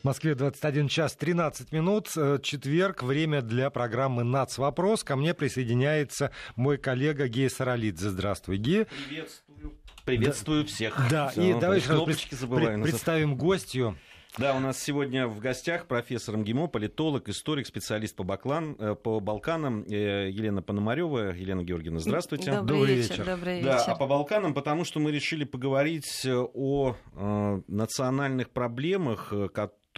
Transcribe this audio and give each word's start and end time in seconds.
В 0.00 0.04
Москве 0.04 0.36
21 0.36 0.86
час 0.86 1.16
13 1.16 1.72
минут. 1.72 2.12
Э, 2.16 2.38
четверг. 2.40 3.02
Время 3.02 3.42
для 3.42 3.68
программы 3.68 4.22
«Нацвопрос». 4.22 5.02
Ко 5.02 5.16
мне 5.16 5.34
присоединяется 5.34 6.30
мой 6.54 6.78
коллега 6.78 7.26
Гея 7.26 7.48
Саралидзе. 7.48 8.10
Здравствуй, 8.10 8.58
Гея. 8.58 8.86
Приветствую. 9.08 9.74
Приветствую 10.04 10.62
да, 10.62 10.68
всех. 10.68 11.10
Да, 11.10 11.28
Все, 11.30 11.50
и 11.50 11.60
давай 11.60 11.80
сразу 11.80 12.06
пред, 12.06 12.82
представим 12.82 13.36
гостью. 13.36 13.98
Да, 14.38 14.54
у 14.54 14.60
нас 14.60 14.80
сегодня 14.80 15.26
в 15.26 15.40
гостях 15.40 15.86
профессор 15.86 16.36
МГИМО, 16.36 16.68
политолог, 16.68 17.28
историк, 17.28 17.66
специалист 17.66 18.14
по, 18.14 18.22
Баклан, 18.22 18.76
э, 18.78 18.94
по 18.94 19.18
Балканам 19.18 19.82
э, 19.82 20.30
Елена 20.30 20.62
Пономарева. 20.62 21.34
Елена 21.34 21.64
Георгиевна, 21.64 21.98
здравствуйте. 21.98 22.52
Добрый, 22.52 22.78
добрый 22.78 22.94
вечер. 22.94 23.24
Добрый 23.24 23.62
да, 23.62 23.78
вечер. 23.78 23.90
а 23.90 23.94
по 23.96 24.06
Балканам, 24.06 24.54
потому 24.54 24.84
что 24.84 25.00
мы 25.00 25.10
решили 25.10 25.42
поговорить 25.42 26.24
о 26.24 26.94
э, 27.16 27.60
национальных 27.66 28.50
проблемах, 28.50 29.32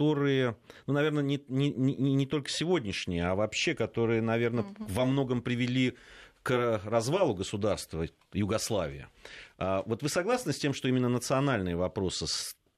которые 0.01 0.55
ну, 0.87 0.93
наверное, 0.93 1.23
не, 1.23 1.43
не, 1.47 1.71
не, 1.71 2.13
не 2.15 2.25
только 2.25 2.49
сегодняшние, 2.49 3.27
а 3.27 3.35
вообще, 3.35 3.75
которые, 3.75 4.21
наверное, 4.21 4.63
угу. 4.63 4.85
во 4.87 5.05
многом 5.05 5.41
привели 5.41 5.95
к 6.43 6.81
развалу 6.83 7.35
государства 7.35 8.07
Югославии. 8.33 9.07
А 9.59 9.83
вот 9.85 10.01
вы 10.01 10.09
согласны 10.09 10.53
с 10.53 10.57
тем, 10.57 10.73
что 10.73 10.87
именно 10.87 11.07
национальные 11.07 11.75
вопросы 11.75 12.25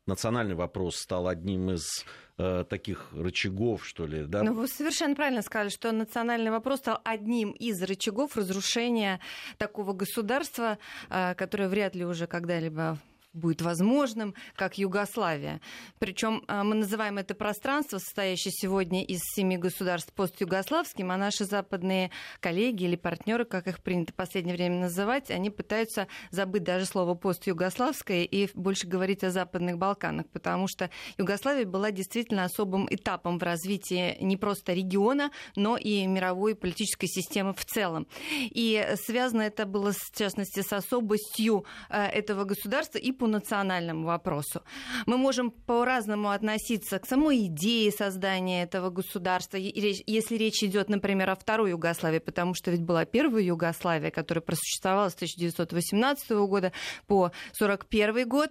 национальный 0.06 0.56
вопрос 0.56 0.98
стал 0.98 1.30
одним 1.30 1.72
из 1.72 2.06
э, 2.38 2.66
таких 2.70 3.14
рычагов, 3.14 3.86
что 3.86 4.06
ли, 4.06 4.26
да? 4.26 4.44
Ну, 4.44 4.54
вы 4.54 4.68
совершенно 4.68 5.16
правильно 5.16 5.42
сказали, 5.42 5.70
что 5.70 5.94
национальный 5.94 6.52
вопрос 6.52 6.80
стал 6.80 7.00
одним 7.06 7.52
из 7.52 7.82
рычагов 7.82 8.36
разрушения 8.36 9.22
такого 9.58 9.94
государства, 9.94 10.78
э, 11.10 11.36
которое 11.36 11.70
вряд 11.70 11.96
ли 11.96 12.04
уже 12.04 12.28
когда-либо 12.28 13.00
будет 13.34 13.62
возможным, 13.62 14.36
как 14.56 14.78
Югославия. 14.78 15.60
Причем 16.00 16.44
а, 16.48 16.64
мы 16.64 16.76
называем 16.76 17.18
это 17.18 17.34
пространство, 17.34 17.98
состоящее 17.98 18.52
сегодня 18.52 19.04
из 19.04 19.20
семи 19.36 19.58
государств 19.58 20.14
постюгославским, 20.14 21.12
а 21.12 21.18
наши 21.18 21.46
западные 21.46 22.12
коллеги 22.40 22.84
или 22.84 22.96
партнеры, 22.96 23.46
как 23.46 23.68
их 23.68 23.82
принято 23.82 24.14
в 24.14 24.16
последнее 24.16 24.56
время 24.56 24.80
называть, 24.80 25.32
они 25.32 25.50
пытаются 25.50 26.08
забыть 26.30 26.64
даже 26.64 26.86
слово 26.86 27.16
постюгославское 27.16 28.24
и 28.24 28.50
больше 28.54 28.88
говорить 28.88 29.24
о 29.24 29.32
Западных 29.32 29.78
Балканах, 29.78 30.28
потому 30.30 30.68
что 30.68 30.90
Югославия 31.18 31.66
была 31.66 31.92
действительно 31.92 32.44
особым 32.44 32.88
этапом 32.90 33.40
в 33.40 33.44
развитии 33.44 34.18
не 34.22 34.38
просто 34.38 34.74
региона, 34.74 35.32
но 35.56 35.78
и 35.78 36.06
мировой 36.06 36.56
политической 36.56 37.08
системы 37.08 37.54
в 37.54 37.66
целом. 37.66 38.08
И 38.30 38.96
связано 39.06 39.42
это 39.42 39.66
было, 39.66 39.92
в 39.92 40.12
частности, 40.16 40.62
с 40.62 40.72
особостью 40.72 41.66
а, 41.90 42.06
этого 42.06 42.44
государства 42.44 43.00
и 43.00 43.12
по 43.24 43.28
национальному 43.28 44.06
вопросу. 44.08 44.64
Мы 45.06 45.16
можем 45.16 45.50
по-разному 45.50 46.32
относиться 46.32 47.00
к 47.00 47.06
самой 47.06 47.46
идее 47.46 47.90
создания 47.90 48.64
этого 48.64 48.90
государства, 48.90 49.56
если 49.56 50.36
речь 50.36 50.62
идет, 50.62 50.90
например, 50.90 51.30
о 51.30 51.36
второй 51.36 51.70
Югославии, 51.70 52.20
потому 52.20 52.54
что 52.54 52.70
ведь 52.70 52.82
была 52.82 53.06
первая 53.06 53.42
Югославия, 53.42 54.12
которая 54.12 54.42
просуществовала 54.42 55.08
с 55.08 55.16
1918 55.16 56.32
года 56.32 56.74
по 57.08 57.32
1941 57.58 58.28
год, 58.28 58.50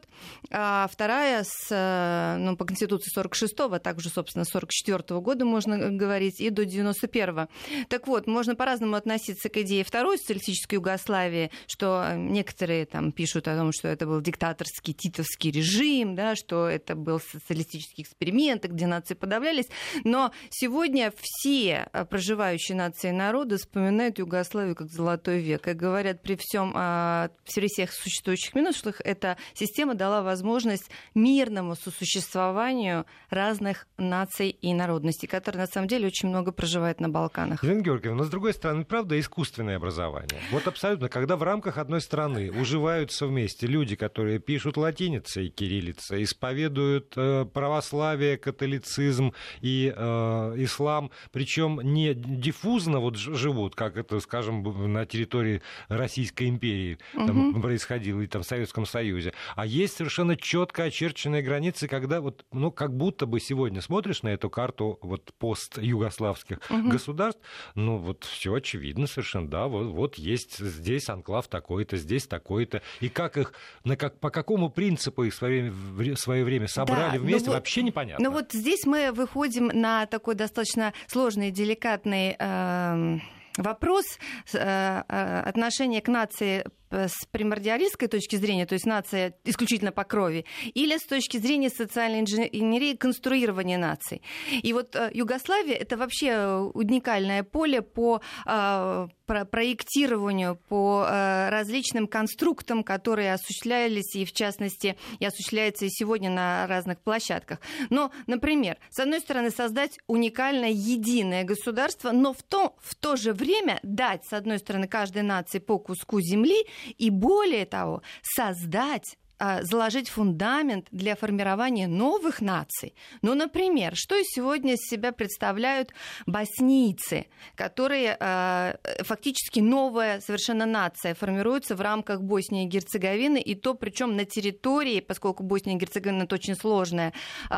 а 0.50 0.88
вторая 0.90 1.44
с, 1.46 2.38
ну, 2.40 2.56
по 2.56 2.64
Конституции 2.64 3.12
46-го, 3.14 3.74
а 3.74 3.78
также, 3.78 4.08
собственно, 4.08 4.46
44 4.46 5.20
года 5.20 5.44
можно 5.44 5.90
говорить, 5.90 6.40
и 6.40 6.48
до 6.48 6.62
91-го. 6.62 7.48
Так 7.90 8.06
вот, 8.08 8.26
можно 8.26 8.56
по-разному 8.56 8.96
относиться 8.96 9.50
к 9.50 9.56
идее 9.58 9.84
второй 9.84 10.16
социалистической 10.16 10.76
Югославии, 10.76 11.50
что 11.66 12.14
некоторые 12.16 12.86
там 12.86 13.12
пишут 13.12 13.48
о 13.48 13.56
том, 13.58 13.70
что 13.72 13.88
это 13.88 14.06
был 14.06 14.22
диктатор 14.22 14.61
диктаторский 14.62 14.94
титовский 14.94 15.50
режим, 15.50 16.14
да, 16.14 16.34
что 16.36 16.68
это 16.68 16.94
был 16.94 17.20
социалистический 17.20 18.02
эксперимент, 18.02 18.64
где 18.64 18.86
нации 18.86 19.14
подавлялись. 19.14 19.66
Но 20.05 20.32
сегодня 20.50 21.12
все 21.16 21.88
а, 21.92 22.05
проживающие 22.05 22.77
нации 22.77 23.08
и 23.08 23.12
народы 23.12 23.56
вспоминают 23.56 24.18
Югославию 24.18 24.77
как 24.77 24.88
золотой 24.88 25.40
век. 25.40 25.68
И 25.68 25.72
говорят, 25.72 26.22
при 26.22 26.36
всем 26.38 26.73
а, 26.74 27.30
при 27.55 27.67
всех 27.68 27.92
существующих 27.92 28.55
минусах, 28.55 29.00
эта 29.05 29.36
система 29.55 29.95
дала 29.95 30.23
возможность 30.23 30.90
мирному 31.14 31.77
сосуществованию 31.77 33.06
разных 33.30 33.86
наций 33.96 34.50
и 34.50 34.74
народностей, 34.74 35.27
которые 35.27 35.62
на 35.62 35.67
самом 35.67 35.89
деле 35.89 36.06
очень 36.06 36.29
много 36.29 36.52
проживают 36.52 37.00
на 37.00 37.08
Балканах. 37.08 37.62
Елена 37.62 37.80
Георгиевна, 37.80 38.18
но 38.18 38.24
с 38.24 38.30
другой 38.30 38.55
стороны, 38.55 38.84
правда, 38.84 39.18
искусственное 39.18 39.77
образование. 39.77 40.40
Вот 40.50 40.67
абсолютно, 40.67 41.08
когда 41.08 41.36
в 41.36 41.42
рамках 41.42 41.79
одной 41.79 42.00
страны 42.00 42.50
уживаются 42.50 43.27
вместе 43.27 43.67
люди, 43.67 43.96
которые 43.96 44.39
пишут 44.52 44.77
латиницей 44.77 45.46
и 45.46 45.48
кириллицей, 45.48 46.24
исповедуют 46.24 47.14
э, 47.17 47.46
православие, 47.46 48.36
католицизм 48.36 49.33
и 49.63 49.90
э, 49.96 50.55
ислам, 50.58 51.11
причем 51.30 51.80
не 51.83 52.13
диффузно 52.13 53.01
вот 53.01 53.17
живут, 53.17 53.74
как 53.74 53.96
это, 53.96 54.20
скажем, 54.20 54.92
на 54.92 55.07
территории 55.07 55.62
Российской 55.89 56.51
империи 56.51 56.98
там, 57.14 57.48
угу. 57.48 57.62
происходило, 57.62 58.20
и 58.20 58.27
там 58.27 58.42
в 58.42 58.46
Советском 58.46 58.85
Союзе, 58.85 59.33
а 59.57 59.64
есть 59.64 59.96
совершенно 59.96 60.36
четко 60.36 60.83
очерченные 60.83 61.41
границы, 61.41 61.89
когда 61.89 62.20
вот, 62.20 62.45
ну, 62.52 62.70
как 62.70 62.95
будто 62.95 63.24
бы 63.24 63.41
сегодня 63.41 63.80
смотришь 63.80 64.23
на 64.23 64.29
эту 64.29 64.51
карту 64.51 64.98
вот 65.01 65.33
пост-югославских 65.39 66.58
угу. 66.68 66.91
государств, 66.91 67.41
ну, 67.74 67.96
вот 67.96 68.24
все 68.24 68.52
очевидно 68.52 69.07
совершенно, 69.07 69.48
да, 69.48 69.67
вот, 69.67 69.86
вот 69.86 70.17
есть 70.17 70.58
здесь 70.58 71.08
анклав 71.08 71.48
такой-то, 71.48 71.96
здесь 71.96 72.27
такой-то, 72.27 72.83
и 73.01 73.08
как 73.08 73.39
их, 73.39 73.55
на 73.85 73.96
как, 73.96 74.20
по 74.20 74.30
какому 74.42 74.70
принципу 74.70 75.25
их 75.25 75.33
в 75.33 75.36
свое 75.36 75.70
время, 75.70 76.17
в 76.17 76.20
свое 76.20 76.45
время 76.45 76.67
собрали 76.67 77.17
да, 77.17 77.23
вместе, 77.23 77.48
ну, 77.48 77.55
вообще 77.55 77.83
непонятно. 77.83 78.25
Ну 78.25 78.35
вот 78.35 78.53
здесь 78.53 78.85
мы 78.85 79.13
выходим 79.13 79.69
на 79.69 80.07
такой 80.07 80.35
достаточно 80.35 80.92
сложный, 81.07 81.51
деликатный 81.51 82.36
э, 82.39 83.19
вопрос 83.57 84.05
э, 84.53 84.98
отношения 85.47 86.01
к 86.01 86.08
нации 86.08 86.64
с 86.92 87.27
примордиалистской 87.30 88.08
точки 88.08 88.36
зрения, 88.36 88.67
то 88.67 88.75
есть 88.75 88.86
нация 88.86 89.35
исключительно 89.45 89.92
по 89.92 90.05
крови, 90.05 90.45
или 90.75 90.97
с 90.97 91.05
точки 91.05 91.39
зрения 91.39 91.70
социальной 91.70 92.20
инженерии 92.20 92.95
конструирования 92.95 93.79
наций. 93.79 94.23
И 94.63 94.73
вот 94.73 94.95
э, 94.95 95.11
Югославия 95.14 95.75
это 95.75 95.97
вообще 95.97 96.70
уникальное 96.75 97.42
поле 97.42 97.83
по 97.83 98.20
э, 98.47 99.08
проектированию, 99.27 100.58
по 100.69 101.07
э, 101.08 101.48
различным 101.48 102.07
конструктам, 102.07 102.85
которые 102.85 103.33
осуществлялись 103.33 104.14
и, 104.14 104.24
в 104.24 104.33
частности, 104.33 104.97
и 105.19 105.24
осуществляются 105.24 105.86
и 105.86 105.91
сегодня 105.91 106.30
на 106.30 106.67
разных 106.67 107.01
площадках. 107.01 107.61
Но, 107.91 108.13
например, 108.27 108.79
с 108.91 108.98
одной 108.98 109.20
стороны, 109.20 109.51
создать 109.51 109.98
уникальное 110.07 110.70
единое 110.70 111.45
государство, 111.45 112.13
но 112.13 112.33
в 112.33 112.42
то, 112.42 112.77
в 112.80 112.95
то 112.95 113.17
же 113.17 113.33
время 113.33 113.80
дать, 113.83 114.24
с 114.27 114.33
одной 114.33 114.59
стороны, 114.59 114.86
каждой 114.86 115.23
нации 115.23 115.59
по 115.59 115.79
куску 115.79 116.20
земли 116.20 116.67
и 116.98 117.10
более 117.10 117.66
того, 117.66 118.02
создать 118.22 119.18
заложить 119.63 120.08
фундамент 120.08 120.86
для 120.92 121.17
формирования 121.17 121.89
новых 121.89 122.41
наций. 122.41 122.95
Ну, 123.23 123.35
например, 123.35 123.92
что 123.97 124.14
сегодня 124.23 124.75
из 124.75 124.89
себя 124.89 125.11
представляют 125.11 125.92
боснийцы, 126.27 127.27
которые 127.57 128.17
э, 128.20 128.76
фактически 129.00 129.61
новая 129.61 130.20
совершенно 130.20 130.64
нация 130.67 131.14
формируется 131.14 131.75
в 131.75 131.81
рамках 131.81 132.23
Боснии 132.23 132.67
и 132.67 132.69
Герцеговины, 132.69 133.41
и 133.41 133.55
то 133.55 133.75
причем 133.75 134.17
на 134.17 134.25
территории, 134.25 135.00
поскольку 135.00 135.43
Босния 135.43 135.75
и 135.75 135.79
Герцеговина 135.79 136.23
это 136.23 136.37
очень 136.37 136.55
сложное 136.55 137.12
э, 137.50 137.55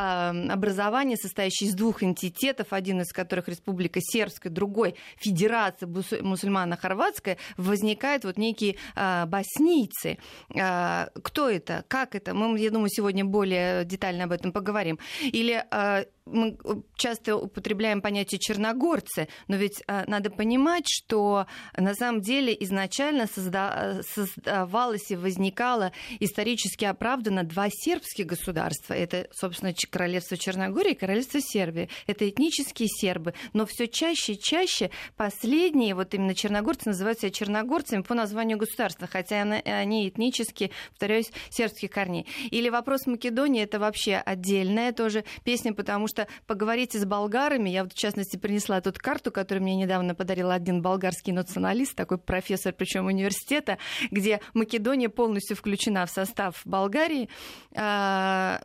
образование, 0.49 1.17
состоящее 1.17 1.69
из 1.69 1.75
двух 1.75 2.01
энтитетов, 2.03 2.73
один 2.73 3.01
из 3.01 3.11
которых 3.13 3.47
Республика 3.47 3.99
Сербская, 4.01 4.51
другой 4.51 4.95
Федерация 5.17 5.87
мусульмано-хорватская, 5.87 7.37
возникают 7.57 8.23
вот 8.23 8.37
некие 8.37 8.77
боснийцы. 8.95 10.17
Кто 10.49 11.49
это? 11.49 11.74
Как 11.83 12.15
это? 12.15 12.33
Мы, 12.33 12.59
я 12.59 12.71
думаю, 12.71 12.89
сегодня 12.89 13.25
более 13.25 13.85
детально 13.85 14.25
об 14.25 14.31
этом 14.31 14.51
поговорим. 14.51 14.99
Или 15.21 15.63
а, 15.71 16.05
мы 16.25 16.57
часто 16.95 17.37
употребляем 17.37 18.01
понятие 18.01 18.39
черногорцы, 18.39 19.27
но 19.47 19.55
ведь 19.57 19.83
э, 19.87 20.05
надо 20.07 20.29
понимать, 20.29 20.85
что 20.87 21.45
на 21.77 21.93
самом 21.93 22.21
деле 22.21 22.55
изначально 22.61 23.27
созда... 23.27 24.01
создавалось 24.03 25.11
и 25.11 25.15
возникало 25.15 25.91
исторически 26.19 26.85
оправданно 26.85 27.43
два 27.43 27.67
сербских 27.69 28.25
государства. 28.25 28.93
Это, 28.93 29.27
собственно, 29.31 29.73
королевство 29.89 30.37
Черногории 30.37 30.91
и 30.91 30.95
королевство 30.95 31.39
Сербии. 31.41 31.89
Это 32.07 32.27
этнические 32.27 32.87
сербы, 32.89 33.33
но 33.53 33.65
все 33.65 33.87
чаще 33.87 34.33
и 34.33 34.39
чаще 34.39 34.89
последние, 35.15 35.95
вот 35.95 36.13
именно 36.13 36.33
черногорцы, 36.33 36.89
называются 36.89 37.29
черногорцами 37.29 38.01
по 38.01 38.15
названию 38.15 38.57
государства, 38.57 39.07
хотя 39.07 39.41
они 39.41 40.09
этнически, 40.09 40.71
повторяюсь, 40.89 41.31
сербских 41.49 41.91
корней. 41.91 42.25
Или 42.51 42.69
вопрос 42.69 43.05
Македонии, 43.05 43.63
это 43.63 43.79
вообще 43.79 44.15
отдельная 44.15 44.91
тоже 44.91 45.23
песня, 45.43 45.73
потому 45.73 46.07
что 46.07 46.14
что 46.15 46.27
поговорите 46.47 46.97
с 46.97 47.05
болгарами, 47.05 47.69
я 47.69 47.83
вот 47.83 47.93
в 47.93 47.97
частности 47.97 48.37
принесла 48.37 48.79
тут 48.79 48.97
карту, 48.97 49.31
которую 49.31 49.63
мне 49.63 49.75
недавно 49.75 50.15
подарил 50.15 50.49
один 50.49 50.81
болгарский 50.81 51.33
националист, 51.33 51.95
такой 51.95 52.17
профессор, 52.17 52.73
причем 52.73 53.07
университета, 53.07 53.77
где 54.11 54.39
Македония 54.53 55.09
полностью 55.09 55.57
включена 55.57 56.05
в 56.05 56.09
состав 56.09 56.61
Болгарии. 56.63 57.29
А, 57.75 58.61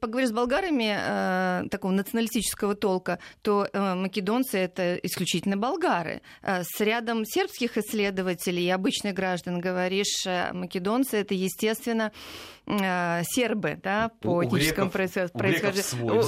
поговоришь 0.00 0.30
с 0.30 0.32
болгарами 0.32 0.96
а, 0.96 1.64
такого 1.68 1.90
националистического 1.90 2.76
толка, 2.76 3.18
то 3.42 3.68
а, 3.72 3.96
македонцы 3.96 4.58
это 4.58 4.94
исключительно 5.02 5.56
болгары. 5.56 6.22
С 6.42 6.80
рядом 6.80 7.24
сербских 7.24 7.76
исследователей 7.76 8.66
и 8.66 8.70
обычных 8.70 9.14
граждан 9.14 9.60
говоришь, 9.60 10.24
македонцы 10.52 11.16
это, 11.16 11.34
естественно, 11.34 12.12
сербы, 12.68 13.78
да, 13.82 14.10
по 14.20 14.44
этническому 14.44 14.90
происхождению. 14.90 16.22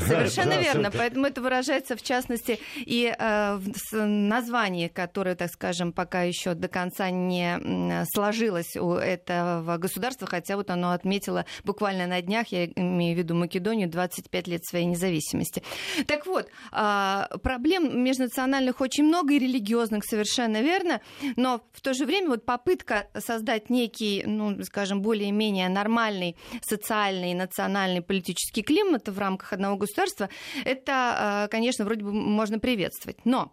Совершенно 0.00 0.54
верно. 0.60 0.90
Поэтому 0.90 1.26
это 1.26 1.40
выражается, 1.40 1.96
в 1.96 2.02
частности, 2.02 2.58
и 2.76 3.14
в 3.18 3.94
названии, 3.94 4.88
которое, 4.88 5.34
так 5.34 5.50
скажем, 5.50 5.92
пока 5.92 6.22
еще 6.22 6.54
до 6.54 6.68
конца 6.68 7.10
не 7.10 8.04
сложилось 8.12 8.76
у 8.76 8.94
этого 8.94 9.76
государства, 9.76 10.26
хотя 10.26 10.56
вот 10.56 10.70
оно 10.70 10.92
отметило 10.92 11.44
буквально 11.64 12.06
на 12.06 12.22
днях, 12.22 12.48
я 12.48 12.66
имею 12.66 13.14
в 13.14 13.18
виду 13.18 13.34
Македонию, 13.34 13.88
25 13.88 14.48
лет 14.48 14.64
своей 14.64 14.86
независимости. 14.86 15.62
Так 16.06 16.26
вот, 16.26 16.48
а, 16.72 17.28
проблем 17.42 18.02
межнациональных 18.02 18.80
очень 18.80 19.04
много 19.04 19.34
и 19.34 19.38
религиозных, 19.38 20.04
совершенно 20.04 20.62
верно, 20.62 21.00
но 21.36 21.62
в 21.72 21.80
то 21.80 21.94
же 21.94 22.06
время 22.06 22.28
вот 22.28 22.44
попытка 22.44 23.08
создать 23.18 23.70
некий, 23.70 24.22
ну, 24.26 24.62
скажем, 24.64 25.02
более-менее 25.02 25.68
нормальный 25.74 26.36
социальный, 26.62 27.34
национальный, 27.34 28.00
политический 28.00 28.62
климат 28.62 29.08
в 29.08 29.18
рамках 29.18 29.52
одного 29.52 29.76
государства, 29.76 30.28
это, 30.64 30.92
а, 30.92 31.48
конечно, 31.48 31.84
вроде 31.84 32.04
бы 32.04 32.12
можно 32.12 32.58
приветствовать. 32.58 33.18
Но 33.24 33.52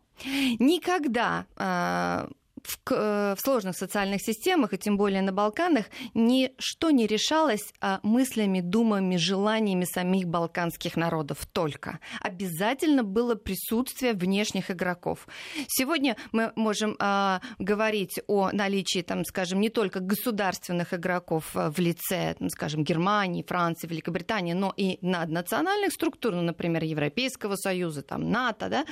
никогда 0.59 1.45
а, 1.57 2.29
в, 2.63 2.91
э, 2.91 3.35
в 3.35 3.39
сложных 3.39 3.75
социальных 3.75 4.21
системах, 4.21 4.73
и 4.73 4.77
тем 4.77 4.97
более 4.97 5.21
на 5.21 5.31
Балканах, 5.31 5.85
ничто 6.13 6.91
не 6.91 7.07
решалось 7.07 7.73
а 7.79 7.99
мыслями, 8.03 8.61
думами, 8.61 9.17
желаниями 9.17 9.85
самих 9.85 10.27
балканских 10.27 10.95
народов 10.95 11.45
только. 11.51 11.99
Обязательно 12.19 13.03
было 13.03 13.35
присутствие 13.35 14.13
внешних 14.13 14.71
игроков. 14.71 15.27
Сегодня 15.67 16.15
мы 16.31 16.51
можем 16.55 16.95
а, 16.99 17.41
говорить 17.59 18.19
о 18.27 18.51
наличии, 18.51 19.01
там, 19.01 19.25
скажем, 19.25 19.59
не 19.59 19.69
только 19.69 19.99
государственных 19.99 20.93
игроков 20.93 21.51
в 21.53 21.79
лице, 21.79 22.35
там, 22.37 22.49
скажем, 22.49 22.83
Германии, 22.83 23.43
Франции, 23.47 23.87
Великобритании, 23.87 24.53
но 24.53 24.73
и 24.75 24.97
наднациональных 25.01 25.91
структур, 25.93 26.33
ну, 26.33 26.41
например, 26.41 26.83
Европейского 26.83 27.55
Союза, 27.55 28.01
там, 28.01 28.29
НАТО, 28.29 28.69
да, 28.69 28.85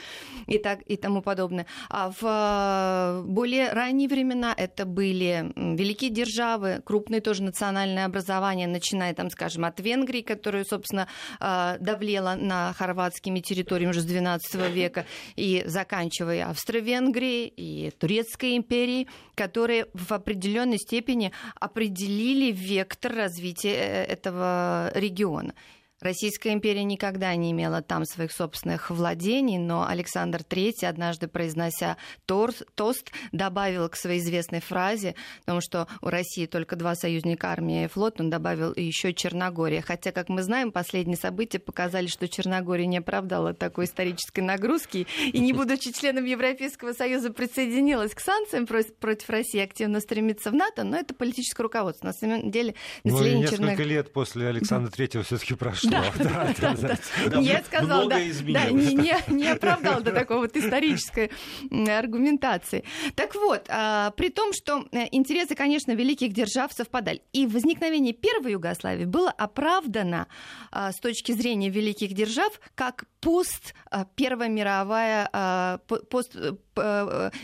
и, 0.47 0.57
так, 0.57 0.81
и 0.83 0.95
тому 0.97 1.21
подобное. 1.21 1.65
А 1.89 2.11
в 2.19 3.23
более 3.25 3.58
ранние 3.67 4.07
времена 4.07 4.53
это 4.55 4.85
были 4.85 5.51
великие 5.55 6.09
державы, 6.09 6.81
крупные 6.83 7.21
тоже 7.21 7.43
национальные 7.43 8.05
образования, 8.05 8.67
начиная, 8.67 9.13
там, 9.13 9.29
скажем, 9.29 9.65
от 9.65 9.79
Венгрии, 9.79 10.21
которая, 10.21 10.63
собственно, 10.63 11.07
а, 11.39 11.77
давлела 11.79 12.35
на 12.35 12.73
хорватскими 12.73 13.39
территориями 13.39 13.91
уже 13.91 14.01
с 14.01 14.05
XII 14.05 14.71
века, 14.71 15.05
и 15.35 15.63
заканчивая 15.65 16.49
Австро-Венгрией 16.49 17.51
и 17.55 17.91
Турецкой 17.91 18.57
империей, 18.57 19.07
которые 19.35 19.87
в 19.93 20.11
определенной 20.11 20.77
степени 20.77 21.31
определили 21.59 22.51
вектор 22.51 23.13
развития 23.13 23.73
э, 23.73 24.03
этого 24.05 24.91
региона. 24.95 25.53
Российская 26.01 26.53
империя 26.53 26.85
никогда 26.85 27.35
не 27.35 27.51
имела 27.51 27.81
там 27.81 28.05
своих 28.05 28.31
собственных 28.31 28.89
владений, 28.89 29.57
но 29.57 29.85
Александр 29.85 30.41
III, 30.49 30.85
однажды 30.85 31.27
произнося 31.27 31.97
тост, 32.25 33.11
добавил 33.33 33.89
к 33.89 33.97
своей 33.97 34.21
известной 34.21 34.61
фразе, 34.61 35.15
потому 35.41 35.59
что 35.59 35.87
у 36.01 36.07
России 36.07 36.45
только 36.45 36.77
два 36.77 36.95
союзника, 36.95 37.51
армия 37.51 37.85
и 37.85 37.87
флот, 37.87 38.21
он 38.21 38.29
добавил 38.29 38.73
еще 38.73 39.13
Черногория. 39.13 39.81
Хотя, 39.81 40.13
как 40.13 40.29
мы 40.29 40.41
знаем, 40.41 40.71
последние 40.71 41.17
события 41.17 41.59
показали, 41.59 42.07
что 42.07 42.29
Черногория 42.29 42.85
не 42.85 42.99
оправдала 42.99 43.53
такой 43.53 43.83
исторической 43.83 44.39
нагрузки 44.39 45.05
и, 45.25 45.39
не 45.39 45.51
будучи 45.51 45.91
членом 45.91 46.23
Европейского 46.23 46.93
Союза, 46.93 47.33
присоединилась 47.33 48.13
к 48.13 48.21
санкциям 48.21 48.67
против 48.67 49.29
России, 49.29 49.59
активно 49.59 49.99
стремится 49.99 50.51
в 50.51 50.53
НАТО, 50.53 50.85
но 50.85 50.95
это 50.95 51.13
политическое 51.13 51.63
руководство. 51.63 52.07
На 52.07 52.13
самом 52.13 52.51
деле 52.51 52.75
население 53.03 53.33
ну, 53.33 53.41
несколько 53.41 53.57
Черногории... 53.57 53.89
лет 53.89 54.13
после 54.13 54.47
Александра 54.47 54.89
Третьего 54.89 55.25
все-таки 55.25 55.55
прошло 55.55 55.88
да, 55.89 56.53
да, 56.57 56.97
да. 57.29 57.39
Я 57.39 57.63
сказала, 57.63 58.09
да, 58.09 58.19
не, 58.19 59.47
оправдал 59.47 60.01
до 60.01 60.11
такой 60.11 60.37
вот 60.37 60.55
исторической 60.55 61.31
аргументации. 61.71 62.83
Так 63.15 63.35
вот, 63.35 63.65
а, 63.69 64.11
при 64.11 64.29
том, 64.29 64.53
что 64.53 64.85
э, 64.91 65.07
интересы, 65.11 65.55
конечно, 65.55 65.91
великих 65.93 66.33
держав 66.33 66.73
совпадали. 66.73 67.21
И 67.33 67.47
возникновение 67.47 68.13
первой 68.13 68.53
Югославии 68.53 69.05
было 69.05 69.31
оправдано 69.31 70.27
а, 70.71 70.91
с 70.91 70.99
точки 70.99 71.31
зрения 71.31 71.69
великих 71.69 72.13
держав 72.13 72.59
как 72.75 73.05
пост 73.19 73.73
а, 73.91 74.05
Первая 74.15 74.49
мировая, 74.49 75.79
пост 76.09 76.35
э, 76.35 76.53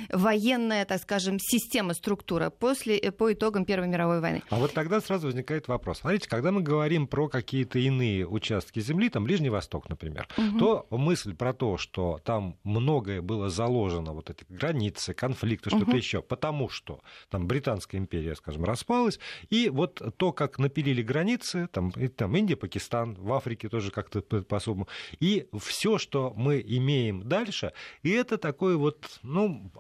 военная, 0.10 0.86
так 0.86 1.02
скажем, 1.02 1.38
система, 1.40 1.94
структура 1.94 2.50
после, 2.50 2.98
э, 2.98 3.12
по 3.12 3.32
итогам 3.34 3.66
Первой 3.66 3.88
мировой 3.88 4.20
войны. 4.20 4.44
А 4.50 4.58
вот 4.58 4.74
тогда 4.74 5.02
сразу 5.02 5.28
возникает 5.28 5.68
вопрос. 5.68 6.00
Смотрите, 6.00 6.30
когда 6.30 6.52
мы 6.52 6.62
говорим 6.62 7.08
про 7.08 7.28
какие-то 7.28 7.80
иные 7.80 8.28
участки 8.28 8.80
земли, 8.80 9.10
там 9.10 9.24
Ближний 9.24 9.50
Восток, 9.50 9.90
например, 9.90 10.28
угу. 10.38 10.60
то 10.60 10.88
мысль 10.90 11.36
про 11.36 11.54
то, 11.54 11.78
что 11.78 12.20
там 12.24 12.58
многое 12.64 13.22
было 13.22 13.50
заложено, 13.50 14.14
вот 14.14 14.30
эти 14.30 14.46
границы, 14.50 15.14
конфликты, 15.14 15.70
что-то 15.70 15.86
угу. 15.86 15.98
еще, 15.98 16.22
потому 16.22 16.70
что 16.70 17.02
там 17.30 17.48
Британская 17.48 17.98
империя, 17.98 18.36
скажем, 18.36 18.64
распалась, 18.66 19.20
и 19.50 19.70
вот 19.70 20.02
то, 20.18 20.32
как 20.32 20.60
напилили 20.60 21.02
границы, 21.02 21.68
там, 21.72 21.90
и, 21.90 22.08
там 22.08 22.36
Индия, 22.36 22.56
Пакистан, 22.56 23.16
в 23.16 23.32
Африке 23.34 23.70
тоже 23.70 23.92
как-то 23.92 24.22
по-особому, 24.22 24.88
и 25.20 25.48
все, 25.60 25.98
что 25.98 26.34
мы 26.36 26.64
имеем 26.66 27.28
дальше, 27.28 27.74
и 28.04 28.12
это 28.12 28.38
такой 28.38 28.76
вот, 28.76 29.20
ну, 29.26 29.72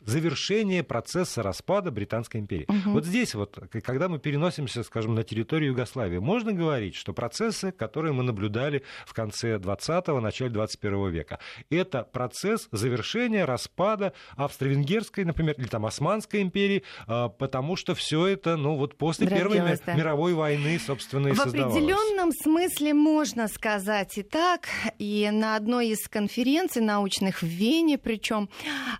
завершение 0.00 0.82
процесса 0.82 1.42
распада 1.42 1.90
Британской 1.90 2.40
империи. 2.40 2.66
Угу. 2.68 2.92
Вот 2.92 3.04
здесь 3.04 3.34
вот, 3.34 3.58
когда 3.82 4.08
мы 4.08 4.18
переносимся, 4.18 4.82
скажем, 4.82 5.14
на 5.14 5.24
территорию 5.24 5.70
Югославии, 5.70 6.18
можно 6.18 6.52
говорить, 6.52 6.94
что 6.94 7.12
процессы, 7.12 7.72
которые 7.72 8.12
мы 8.12 8.22
наблюдали 8.22 8.84
в 9.06 9.12
конце 9.12 9.56
20-го, 9.56 10.20
начале 10.20 10.50
21 10.50 11.10
века, 11.10 11.40
это 11.70 12.04
процесс 12.04 12.68
завершения 12.70 13.44
распада 13.44 14.12
Австро-Венгерской, 14.36 15.24
например, 15.24 15.56
или 15.58 15.66
там 15.66 15.84
Османской 15.84 16.42
империи, 16.42 16.84
а, 17.06 17.28
потому 17.28 17.76
что 17.76 17.94
все 17.94 18.26
это, 18.26 18.56
ну 18.56 18.76
вот 18.76 18.96
после 18.96 19.26
Первой 19.26 19.58
да. 19.58 19.94
мировой 19.94 20.34
войны, 20.34 20.78
собственно, 20.78 21.28
и 21.28 21.32
В 21.32 21.40
определенном 21.40 22.30
смысле 22.32 22.94
можно 22.94 23.48
сказать 23.48 24.16
и 24.16 24.22
так, 24.22 24.68
и 24.98 25.28
на 25.32 25.56
одной 25.56 25.88
из 25.88 26.08
конференций 26.08 26.82
научных 26.82 27.42
в 27.42 27.46
Вене, 27.46 27.98
причем 27.98 28.48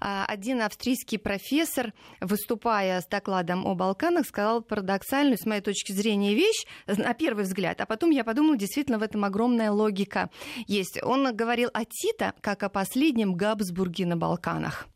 а, 0.01 0.25
один 0.27 0.61
австрийский 0.61 0.88
австрийский 0.89 1.19
профессор, 1.19 1.93
выступая 2.21 3.01
с 3.01 3.07
докладом 3.07 3.67
о 3.67 3.75
Балканах, 3.75 4.27
сказал 4.27 4.63
парадоксальную, 4.63 5.37
с 5.37 5.45
моей 5.45 5.61
точки 5.61 5.93
зрения, 5.93 6.35
вещь, 6.35 6.65
на 6.87 7.13
первый 7.13 7.45
взгляд, 7.45 7.81
а 7.83 7.87
потом 7.87 8.11
я 8.11 8.25
подумала, 8.25 8.57
действительно, 8.57 8.99
в 8.99 9.03
этом 9.03 9.25
огромная 9.25 9.71
логика 9.71 10.31
есть. 10.67 10.99
Он 11.03 11.37
говорил 11.37 11.69
о 11.75 11.85
Тита 11.85 12.33
как 12.41 12.63
о 12.63 12.71
последнем 12.71 13.35
Габсбурге 13.35 14.07
на 14.07 14.17
Балканах. 14.17 14.89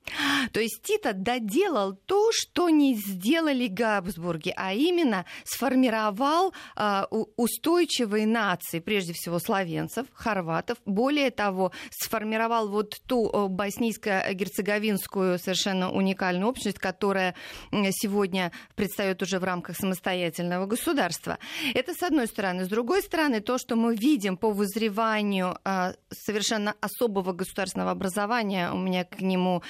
То 0.53 0.61
есть 0.61 0.83
Тита 0.83 1.13
доделал 1.13 1.95
то, 1.95 2.31
что 2.33 2.69
не 2.71 2.95
сделали 2.95 3.67
Габсбурги, 3.69 4.53
а 4.57 4.75
именно 4.75 5.25
сформировал 5.45 6.53
э, 6.77 7.05
устойчивые 7.37 8.27
нации, 8.27 8.81
прежде 8.81 9.13
всего 9.13 9.39
славянцев, 9.39 10.07
хорватов. 10.13 10.79
Более 10.85 11.31
того, 11.31 11.73
сформировал 11.91 12.69
вот 12.69 13.01
ту 13.07 13.31
боснийско-герцеговинскую 13.49 15.39
совершенно 15.39 15.82
уникальную 15.91 16.49
общность, 16.49 16.79
которая 16.79 17.35
сегодня 17.71 18.53
предстает 18.75 19.23
уже 19.23 19.39
в 19.39 19.45
рамках 19.45 19.77
самостоятельного 19.77 20.67
государства. 20.67 21.39
Это 21.75 21.95
с 21.95 22.03
одной 22.03 22.27
стороны. 22.27 22.65
С 22.65 22.69
другой 22.69 23.03
стороны, 23.03 23.41
то, 23.41 23.59
что 23.59 23.77
мы 23.77 23.95
видим 23.97 24.37
по 24.37 24.51
вызреванию 24.51 25.59
э, 25.65 25.95
совершенно 26.11 26.75
особого 26.81 27.33
государственного 27.33 27.91
образования, 27.91 28.71
у 28.73 28.79
меня 28.79 29.05
к 29.05 29.21
нему 29.21 29.62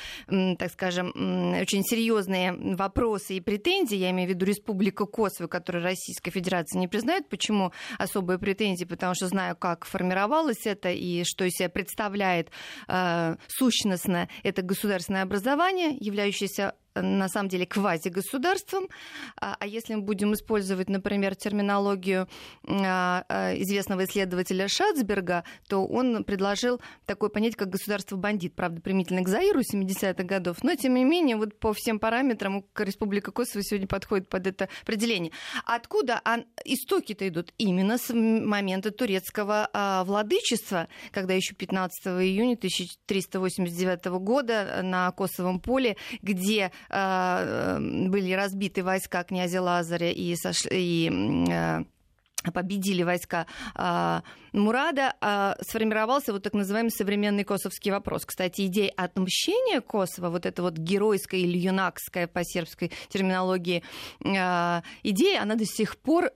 так 0.58 0.70
скажем, 0.72 1.08
очень 1.60 1.82
серьезные 1.84 2.52
вопросы 2.52 3.36
и 3.36 3.40
претензии, 3.40 3.96
я 3.96 4.10
имею 4.10 4.28
в 4.28 4.32
виду 4.32 4.46
Республика 4.46 5.06
Косово, 5.06 5.48
которую 5.48 5.84
Российская 5.84 6.30
Федерация 6.30 6.78
не 6.78 6.88
признает. 6.88 7.28
Почему 7.28 7.72
особые 7.98 8.38
претензии? 8.38 8.84
Потому 8.84 9.14
что 9.14 9.28
знаю, 9.28 9.56
как 9.56 9.84
формировалось 9.84 10.66
это 10.66 10.90
и 10.90 11.24
что 11.24 11.44
из 11.44 11.52
себя 11.52 11.68
представляет 11.68 12.50
э, 12.88 13.36
сущностно 13.48 14.28
это 14.42 14.62
государственное 14.62 15.22
образование, 15.22 15.96
являющееся 16.02 16.74
на 16.94 17.28
самом 17.28 17.48
деле 17.48 17.66
квазигосударством. 17.66 18.88
А, 19.40 19.56
а 19.58 19.66
если 19.66 19.94
мы 19.94 20.02
будем 20.02 20.34
использовать, 20.34 20.88
например, 20.88 21.34
терминологию 21.34 22.28
а, 22.66 23.24
а, 23.28 23.54
известного 23.56 24.04
исследователя 24.04 24.68
Шацберга, 24.68 25.44
то 25.68 25.86
он 25.86 26.24
предложил 26.24 26.80
такое 27.06 27.30
понятие, 27.30 27.56
как 27.56 27.70
государство-бандит, 27.70 28.54
правда, 28.54 28.80
примительно 28.80 29.22
к 29.22 29.28
Заиру 29.28 29.60
70-х 29.60 30.22
годов, 30.24 30.62
но, 30.62 30.74
тем 30.74 30.94
не 30.94 31.04
менее, 31.04 31.36
вот 31.36 31.58
по 31.58 31.72
всем 31.72 31.98
параметрам 31.98 32.64
Республика 32.76 33.32
Косово 33.32 33.62
сегодня 33.62 33.86
подходит 33.86 34.28
под 34.28 34.46
это 34.46 34.68
определение. 34.82 35.32
Откуда 35.64 36.20
истоки-то 36.64 37.26
идут? 37.28 37.52
Именно 37.58 37.98
с 37.98 38.12
момента 38.12 38.90
турецкого 38.90 39.70
владычества, 40.06 40.88
когда 41.10 41.34
еще 41.34 41.54
15 41.54 42.06
июня 42.06 42.54
1389 42.54 44.04
года 44.20 44.80
на 44.82 45.10
Косовом 45.12 45.60
поле, 45.60 45.96
где 46.22 46.72
были 46.88 48.32
разбиты 48.32 48.82
войска 48.82 49.24
князя 49.24 49.62
Лазаря 49.62 50.10
и, 50.10 50.34
сош... 50.36 50.66
и 50.70 51.10
э, 51.50 51.84
победили 52.50 53.02
войска 53.02 53.46
а, 53.74 54.22
Мурада, 54.52 55.14
а, 55.20 55.56
сформировался 55.60 56.32
вот 56.32 56.42
так 56.42 56.52
называемый 56.52 56.90
современный 56.90 57.44
косовский 57.44 57.90
вопрос. 57.90 58.24
Кстати, 58.26 58.66
идея 58.66 58.92
отмщения 58.96 59.80
Косово, 59.80 60.28
вот 60.28 60.46
эта 60.46 60.62
вот 60.62 60.74
геройская 60.74 61.40
или 61.40 61.58
юнакская 61.58 62.26
по 62.26 62.44
сербской 62.44 62.90
терминологии 63.08 63.82
а, 64.24 64.82
идея, 65.02 65.42
она 65.42 65.54
до 65.54 65.64
сих 65.64 65.96
пор 65.96 66.30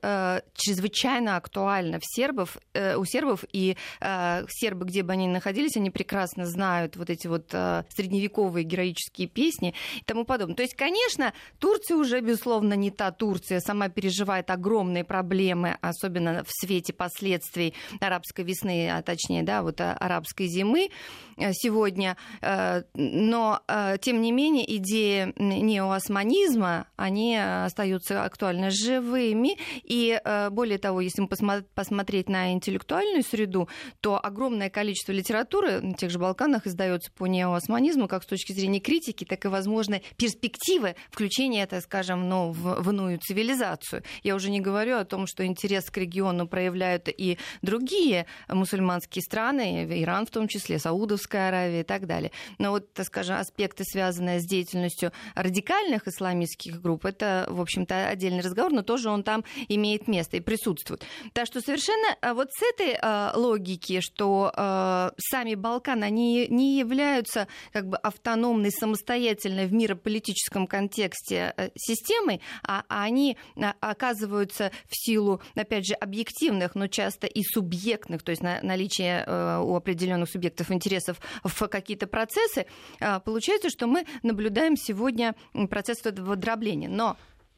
чрезвычайно 0.55 1.37
актуальна 1.37 1.99
в 2.01 2.05
сербов, 2.05 2.59
э, 2.73 2.97
у 2.97 3.05
сербов, 3.05 3.45
и 3.53 3.77
сербы, 4.01 4.85
где 4.85 5.03
бы 5.03 5.13
они 5.13 5.27
ни 5.27 5.33
находились, 5.33 5.77
они 5.77 5.91
прекрасно 5.91 6.47
знают 6.47 6.97
вот 6.97 7.11
эти 7.11 7.27
вот 7.27 7.49
средневековые 7.49 8.65
героические 8.65 9.29
песни 9.29 9.75
и 9.97 10.05
тому 10.05 10.25
подобное. 10.25 10.57
То 10.57 10.63
есть, 10.63 10.75
конечно, 10.75 11.33
Турция 11.59 11.97
уже, 11.97 12.21
безусловно, 12.21 12.75
не 12.75 12.91
та 12.91 13.11
Турция, 13.11 13.61
сама 13.61 13.89
переживает 13.89 14.51
огромные 14.51 15.05
проблемы, 15.05 15.79
особенно 15.97 16.45
в 16.45 16.49
свете 16.51 16.93
последствий 16.93 17.75
арабской 18.01 18.45
весны, 18.45 18.91
а 18.91 19.03
точнее, 19.03 19.43
да, 19.43 19.63
вот 19.63 19.81
а, 19.81 19.95
арабской 19.95 20.47
зимы 20.47 20.91
э, 21.37 21.53
сегодня. 21.53 22.17
Э, 22.43 22.83
но, 22.95 23.61
э, 23.69 23.97
тем 24.01 24.21
не 24.21 24.33
менее, 24.33 24.77
идеи 24.77 25.33
неоосманизма, 25.37 26.87
они 26.97 27.37
остаются 27.37 28.25
актуально 28.25 28.71
живыми. 28.71 29.57
И, 29.83 30.21
более 30.51 30.79
того, 30.79 31.01
если 31.01 31.23
мы 31.23 31.29
посмотреть 31.75 32.29
на 32.29 32.53
интеллектуальную 32.53 33.23
среду, 33.23 33.69
то 34.01 34.23
огромное 34.23 34.71
количество 34.71 35.13
литературы 35.13 35.81
на 35.81 35.95
тех 35.95 36.11
же 36.11 36.19
Балканах 36.19 36.67
издается 36.67 37.11
по 37.13 37.27
неоосманизму, 37.27 38.09
как 38.09 38.23
с 38.23 38.27
точки 38.27 38.53
зрения 38.53 38.81
критики, 38.81 39.25
так 39.25 39.45
и, 39.45 39.49
возможно, 39.49 40.01
перспективы 40.17 40.97
включения, 41.11 41.67
так 41.67 41.83
скажем, 41.83 42.29
ну, 42.29 42.53
в, 42.53 42.83
в 42.83 42.91
иную 42.91 43.19
цивилизацию. 43.19 44.03
Я 44.23 44.35
уже 44.35 44.51
не 44.51 44.61
говорю 44.61 44.99
о 44.99 45.05
том, 45.05 45.27
что 45.27 45.45
интерес 45.45 45.86
интерес 45.87 45.91
к 45.91 45.97
региону 45.97 46.47
проявляют 46.47 47.09
и 47.09 47.39
другие 47.63 48.27
мусульманские 48.49 49.23
страны, 49.23 49.87
Иран 50.03 50.27
в 50.27 50.31
том 50.31 50.49
числе, 50.49 50.79
Саудовская 50.79 51.49
Аравия 51.49 51.81
и 51.81 51.85
так 51.85 52.07
далее. 52.07 52.31
Но 52.59 52.71
вот, 52.71 52.93
так 52.93 53.07
скажем, 53.07 53.37
аспекты, 53.37 53.85
связанные 53.85 54.41
с 54.41 54.45
деятельностью 54.45 55.13
радикальных 55.35 56.09
исламистских 56.09 56.81
групп, 56.81 57.05
это, 57.05 57.47
в 57.49 57.61
общем-то, 57.61 58.09
отдельный 58.09 58.43
разговор, 58.43 58.73
но 58.73 58.83
тоже 58.83 59.09
он 59.09 59.23
там 59.23 59.45
имеет 59.69 60.09
место 60.09 60.37
и 60.37 60.41
присутствует. 60.41 61.05
Так 61.33 61.47
что 61.47 61.61
совершенно 61.61 62.17
а, 62.21 62.35
вот 62.35 62.49
с 62.51 62.63
этой 62.63 62.99
э, 63.01 63.31
логики, 63.35 64.01
что 64.01 64.53
э, 64.55 65.11
сами 65.19 65.55
Балканы, 65.55 66.05
они 66.05 66.47
не 66.49 66.79
являются 66.79 67.47
как 67.73 67.89
бы 67.89 67.97
автономной, 67.97 68.71
самостоятельной 68.71 69.67
в 69.67 69.73
мирополитическом 69.73 70.67
контексте 70.67 71.55
э, 71.57 71.71
системой, 71.77 72.41
а, 72.63 72.85
а 72.89 73.05
они 73.05 73.37
а, 73.57 73.75
оказываются 73.81 74.71
в 74.89 74.97
силу, 74.97 75.41
опять 75.55 75.76
опять 75.77 75.87
же, 75.87 75.95
объективных, 75.95 76.75
но 76.75 76.87
часто 76.89 77.27
и 77.27 77.43
субъектных, 77.43 78.23
то 78.23 78.31
есть 78.31 78.43
наличие 78.43 79.25
э, 79.27 79.59
у 79.59 79.75
определенных 79.77 80.31
субъектов 80.31 80.71
интересов 80.71 81.21
в 81.45 81.69
какие-то 81.69 82.07
процессы, 82.07 82.67
а, 83.01 83.21
получается, 83.21 83.69
что 83.69 83.87
мы 83.87 84.07
наблюдаем 84.23 84.77
сегодня 84.77 85.35
процесс 85.69 86.05
этого 86.05 86.37
дробления. 86.37 86.89
Но 86.89 87.17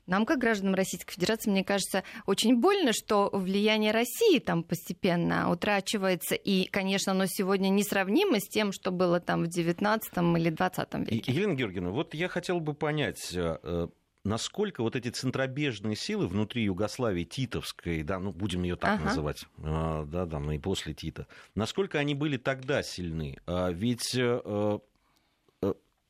нам, 0.08 0.24
как 0.24 0.38
гражданам 0.38 0.74
Российской 0.74 1.12
Федерации, 1.12 1.50
мне 1.50 1.62
кажется, 1.62 2.02
очень 2.26 2.56
больно, 2.56 2.92
что 2.92 3.28
влияние 3.32 3.92
России 3.92 4.38
там 4.38 4.62
постепенно 4.62 5.50
утрачивается. 5.50 6.34
И, 6.34 6.66
конечно, 6.66 7.12
оно 7.12 7.26
сегодня 7.26 7.68
несравнимо 7.68 8.40
с 8.40 8.48
тем, 8.48 8.72
что 8.72 8.90
было 8.90 9.20
там 9.20 9.44
в 9.44 9.48
19 9.48 10.12
или 10.38 10.50
20 10.50 10.94
веке. 11.10 11.30
Елена 11.30 11.54
Георгиевна, 11.54 11.90
вот 11.90 12.14
я 12.14 12.28
хотел 12.28 12.58
бы 12.58 12.72
понять, 12.72 13.32
э, 13.34 13.88
насколько 14.28 14.82
вот 14.82 14.94
эти 14.94 15.08
центробежные 15.08 15.96
силы 15.96 16.28
внутри 16.28 16.64
Югославии 16.64 17.24
титовской, 17.24 18.02
да, 18.02 18.18
ну 18.18 18.32
будем 18.32 18.62
ее 18.62 18.76
так 18.76 19.00
ага. 19.00 19.04
называть, 19.06 19.46
а, 19.64 20.04
да, 20.04 20.26
да, 20.26 20.38
ну 20.38 20.52
и 20.52 20.58
после 20.58 20.94
Тита, 20.94 21.26
насколько 21.54 21.98
они 21.98 22.14
были 22.14 22.36
тогда 22.36 22.82
сильны? 22.82 23.38
А 23.46 23.70
ведь 23.70 24.14
э, 24.14 24.78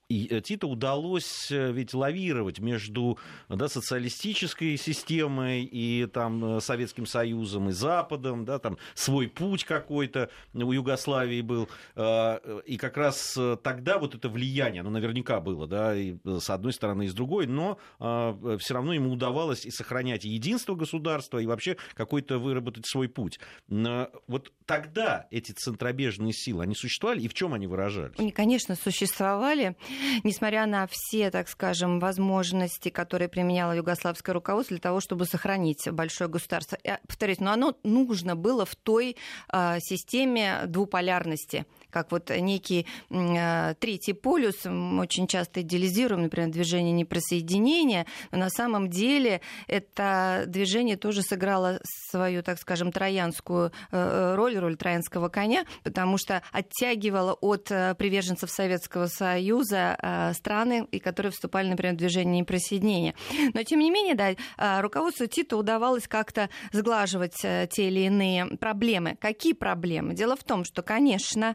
и 0.09 0.27
э, 0.31 0.41
Тита 0.41 0.67
удалось 0.67 1.51
э, 1.51 1.71
ведь 1.71 1.93
лавировать 1.93 2.61
между 2.61 3.19
да, 3.49 3.69
социалистической 3.69 4.77
системой 4.79 5.65
и 5.65 6.07
там, 6.07 6.57
э, 6.57 6.61
Советским 6.61 7.05
Союзом 7.05 7.69
и 7.69 7.73
Западом, 7.73 8.47
да, 8.47 8.59
там 8.59 8.79
свой 8.95 9.29
путь 9.29 9.65
какой-то 9.65 10.31
у 10.55 10.73
Югославии 10.73 11.43
был. 11.43 11.69
И 11.97 12.77
как 12.79 12.97
раз 12.97 13.39
тогда 13.63 13.99
вот 13.99 14.15
это 14.15 14.29
влияние, 14.29 14.81
оно 14.81 14.91
наверняка 14.91 15.41
было, 15.41 15.67
да, 15.67 15.95
и 15.95 16.17
с 16.25 16.49
одной 16.51 16.73
стороны, 16.73 17.05
и 17.05 17.09
с 17.09 17.15
другой, 17.15 17.47
но 17.47 17.79
все 17.99 18.75
равно 18.75 18.93
ему 18.93 19.13
удавалось 19.13 19.67
и 19.67 19.71
сохранять 19.71 20.25
единство 20.25 20.75
государства, 20.75 21.39
и 21.39 21.47
вообще 21.47 21.77
какой-то 21.95 22.39
выработать 22.39 22.87
свой 22.87 23.09
путь. 23.09 23.39
Вот 23.69 24.53
тогда 24.67 25.27
эти 25.31 25.53
центробежные 25.53 26.33
силы, 26.33 26.65
они 26.65 26.75
существовали, 26.75 27.21
и 27.23 27.29
в 27.29 27.35
чем 27.35 27.55
они 27.55 27.67
выражались? 27.67 28.19
Они, 28.19 28.31
конечно, 28.31 28.75
существовали 28.75 29.77
несмотря 30.25 30.67
на 30.67 30.87
все, 30.91 31.31
так 31.31 31.49
скажем, 31.49 32.01
возможности, 32.01 32.89
которые 32.89 33.29
применяло 33.29 33.73
югославское 33.73 34.35
руководство 34.35 34.77
для 34.77 34.83
того, 34.83 35.01
чтобы 35.01 35.27
сохранить 35.27 35.89
большое 35.91 36.29
государство. 36.29 36.79
Я 36.85 37.01
повторюсь, 37.07 37.41
но 37.41 37.53
оно 37.53 37.77
нужно 37.83 38.37
было 38.37 38.65
в 38.65 38.75
той 38.75 39.17
э, 39.53 39.79
системе 39.81 40.63
двуполярности 40.67 41.67
как 41.91 42.13
вот 42.13 42.31
некий 42.31 42.87
э, 43.11 43.75
третий 43.79 44.13
полюс, 44.13 44.67
очень 44.67 45.27
часто 45.27 45.63
идеализируем, 45.63 46.23
например, 46.23 46.51
движение 46.51 46.93
неприсоединения, 46.93 48.07
но 48.31 48.39
на 48.39 48.51
самом 48.51 48.89
деле 48.91 49.41
это 49.67 50.45
движение 50.47 50.97
тоже 50.97 51.23
сыграло 51.23 51.81
свою, 52.11 52.43
так 52.43 52.59
скажем, 52.59 52.93
троянскую 52.93 53.73
э, 53.91 54.35
роль, 54.35 54.57
роль 54.59 54.77
троянского 54.77 55.29
коня, 55.29 55.65
потому 55.83 56.19
что 56.19 56.43
оттягивало 56.53 57.35
от 57.35 57.71
э, 57.71 57.95
приверженцев 57.95 58.51
Советского 58.51 59.07
Союза 59.07 60.33
страны, 60.35 60.87
и 60.91 60.99
которые 60.99 61.33
вступали, 61.33 61.69
например, 61.69 61.95
в 61.95 61.99
движение 61.99 62.41
неприсоединения. 62.41 63.15
Но, 63.55 63.63
тем 63.63 63.81
не 63.81 63.91
менее, 63.91 64.15
да, 64.15 64.81
руководству 64.81 65.27
Тита 65.27 65.57
удавалось 65.57 66.07
как-то 66.07 66.49
сглаживать 66.73 67.37
те 67.37 67.89
или 67.89 68.01
иные 68.01 68.47
проблемы. 68.47 69.17
Какие 69.21 69.53
проблемы? 69.53 70.15
Дело 70.15 70.37
в 70.37 70.45
том, 70.45 70.65
что, 70.65 70.83
конечно, 70.83 71.55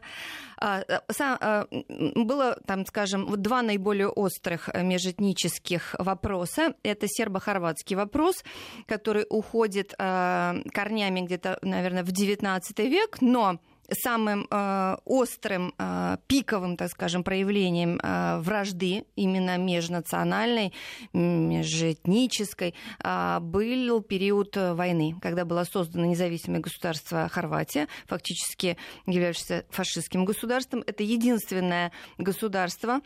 было, 2.14 2.58
там, 2.66 2.86
скажем, 2.86 3.42
два 3.42 3.62
наиболее 3.62 4.08
острых 4.08 4.70
межэтнических 4.74 5.94
вопроса. 5.98 6.74
Это 6.82 7.06
сербо-хорватский 7.08 7.96
вопрос, 7.96 8.44
который 8.86 9.26
уходит 9.28 9.94
а, 9.98 10.56
корнями 10.72 11.20
где-то, 11.20 11.58
наверное, 11.62 12.04
в 12.04 12.08
XIX 12.08 12.60
век, 12.88 13.18
но 13.20 13.58
самым 13.94 14.46
э, 14.50 14.96
острым, 15.04 15.74
э, 15.78 16.16
пиковым, 16.26 16.76
так 16.76 16.90
скажем, 16.90 17.24
проявлением 17.24 17.98
э, 18.02 18.38
вражды, 18.40 19.04
именно 19.16 19.56
межнациональной, 19.58 20.72
межэтнической, 21.12 22.74
э, 23.02 23.38
был 23.40 24.02
период 24.02 24.56
войны, 24.56 25.16
когда 25.20 25.44
было 25.44 25.64
создано 25.64 26.06
независимое 26.06 26.60
государство 26.60 27.28
Хорватия, 27.28 27.88
фактически 28.06 28.76
являющееся 29.06 29.64
фашистским 29.70 30.24
государством. 30.24 30.82
Это 30.86 31.02
единственное 31.02 31.92
государство, 32.18 33.00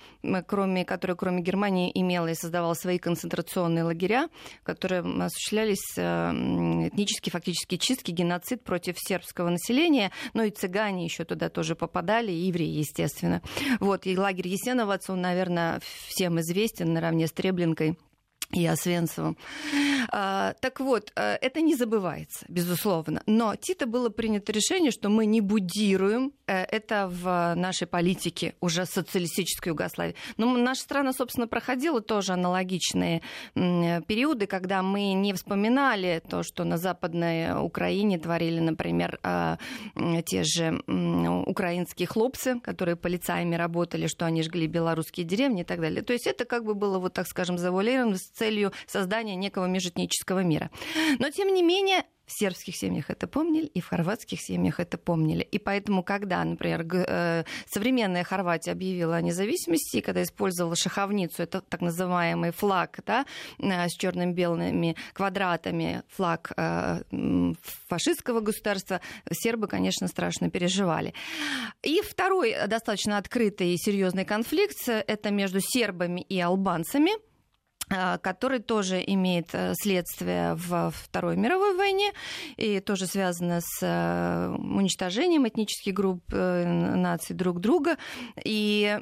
кроме, 0.47 0.85
которое 0.85 1.15
кроме 1.15 1.43
Германии 1.43 1.91
имело 1.95 2.29
и 2.29 2.35
создавало 2.35 2.75
свои 2.75 2.99
концентрационные 2.99 3.85
лагеря, 3.85 4.29
которые 4.63 5.01
осуществлялись 5.01 5.97
э, 5.97 6.31
этнические 6.89 7.31
фактически 7.31 7.77
чистки, 7.77 8.11
геноцид 8.11 8.63
против 8.63 8.97
сербского 8.99 9.49
населения, 9.51 10.11
но 10.35 10.43
и 10.43 10.51
цыгане 10.79 11.05
еще 11.05 11.25
туда 11.25 11.49
тоже 11.49 11.75
попадали, 11.75 12.31
и 12.31 12.47
евреи, 12.47 12.79
естественно. 12.79 13.43
Вот, 13.81 14.07
и 14.07 14.17
лагерь 14.17 14.49
Есеновац, 14.49 15.11
он, 15.11 15.21
наверное, 15.21 15.81
всем 16.07 16.39
известен 16.41 16.93
наравне 16.93 17.27
с 17.27 17.33
Треблинкой 17.33 17.99
и 18.53 18.67
Освенцевым. 18.67 19.37
А, 20.11 20.55
так 20.61 20.81
вот, 20.81 21.13
э, 21.17 21.37
это 21.41 21.61
не 21.61 21.77
забывается, 21.77 22.47
безусловно. 22.49 23.23
Но 23.27 23.55
Тита 23.57 23.87
было 23.87 24.09
принято 24.09 24.53
решение, 24.53 24.91
что 24.91 25.11
мы 25.11 25.27
не 25.27 25.43
будируем 25.43 26.33
э, 26.47 26.63
это 26.63 27.09
в 27.09 27.55
нашей 27.55 27.87
политике 27.87 28.55
уже 28.61 28.87
социалистической 28.87 29.71
Югославии. 29.71 30.15
Но 30.39 30.57
наша 30.57 30.81
страна, 30.81 31.13
собственно, 31.13 31.47
проходила 31.47 32.01
тоже 32.01 32.33
аналогичные 32.33 33.21
периоды, 33.55 34.47
когда 34.47 34.83
мы 34.83 35.13
не 35.13 35.35
вспоминали 35.35 36.23
то, 36.27 36.43
что 36.43 36.65
на 36.65 36.79
Западной 36.79 37.61
Украине 37.61 38.19
творили, 38.19 38.61
например, 38.61 39.19
а, 39.23 39.59
те 40.25 40.43
же 40.45 40.83
украинские 41.47 42.07
хлопцы, 42.07 42.61
которые 42.61 42.97
полицаями 42.97 43.57
работали, 43.57 44.07
что 44.07 44.25
они 44.25 44.43
жгли 44.43 44.67
белорусские 44.67 45.27
деревни 45.27 45.63
и 45.63 45.65
так 45.65 45.81
далее. 45.81 46.03
То 46.03 46.15
есть 46.15 46.27
это 46.27 46.47
как 46.47 46.65
бы 46.65 46.75
было, 46.75 46.99
вот 46.99 47.13
так 47.13 47.27
скажем, 47.27 47.59
завуалировано 47.59 48.17
целью 48.39 48.73
создания 48.87 49.37
некого 49.37 49.67
межэтнического 49.67 50.41
мира. 50.41 50.71
Но, 51.19 51.31
тем 51.31 51.53
не 51.53 51.63
менее, 51.63 52.05
в 52.29 52.39
сербских 52.39 52.77
семьях 52.77 53.11
это 53.11 53.27
помнили, 53.27 53.67
и 53.67 53.81
в 53.81 53.89
хорватских 53.89 54.41
семьях 54.41 54.81
это 54.81 54.99
помнили. 54.99 55.43
И 55.43 55.59
поэтому, 55.59 56.03
когда, 56.03 56.45
например, 56.45 56.87
э, 56.93 57.45
современная 57.67 58.23
Хорватия 58.23 58.73
объявила 58.73 59.17
о 59.17 59.23
независимости, 59.23 60.01
когда 60.01 60.23
использовала 60.23 60.77
шаховницу, 60.77 61.43
это 61.43 61.63
так 61.63 61.81
называемый 61.81 62.53
флаг 62.53 63.01
да, 63.07 63.25
э, 63.59 63.89
с 63.89 63.93
черно-белыми 63.93 64.97
квадратами, 65.15 66.03
флаг 66.09 66.53
э, 66.57 67.03
фашистского 67.89 68.41
государства, 68.41 69.01
сербы, 69.33 69.67
конечно, 69.67 70.07
страшно 70.07 70.51
переживали. 70.51 71.15
И 71.83 72.03
второй 72.03 72.55
достаточно 72.67 73.17
открытый 73.17 73.73
и 73.73 73.79
серьезный 73.79 74.27
конфликт 74.27 74.87
это 74.87 75.31
между 75.31 75.61
сербами 75.61 76.21
и 76.21 76.39
албанцами– 76.39 77.13
который 77.89 78.61
тоже 78.61 79.03
имеет 79.07 79.55
э, 79.55 79.75
следствие 79.75 80.55
в 80.55 80.91
Второй 80.91 81.37
мировой 81.37 81.77
войне 81.77 82.13
и 82.57 82.81
тоже 82.81 83.07
связано 83.07 83.61
с 83.63 83.83
э, 83.83 84.55
уничтожением 84.57 85.49
этнических 85.49 85.95
групп 85.95 86.23
э, 86.33 86.65
наций 86.67 87.35
друг 87.35 87.61
друга. 87.61 87.97
И 88.45 88.99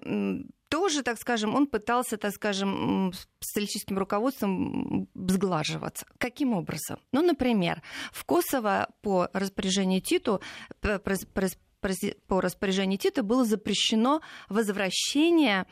тоже, 0.68 1.02
так 1.02 1.18
скажем, 1.18 1.54
он 1.54 1.66
пытался, 1.66 2.16
так 2.16 2.32
скажем, 2.32 3.12
с 3.12 3.26
социалистическим 3.40 3.98
руководством 3.98 5.08
сглаживаться. 5.14 6.06
Каким 6.18 6.52
образом? 6.52 6.98
Ну, 7.12 7.22
например, 7.22 7.82
в 8.12 8.24
Косово 8.24 8.88
по 9.02 9.28
распоряжению 9.32 10.00
Титу 10.00 10.40
по 10.80 12.40
распоряжению 12.40 12.98
Тита 12.98 13.22
было 13.22 13.44
запрещено 13.44 14.20
возвращение 14.48 15.66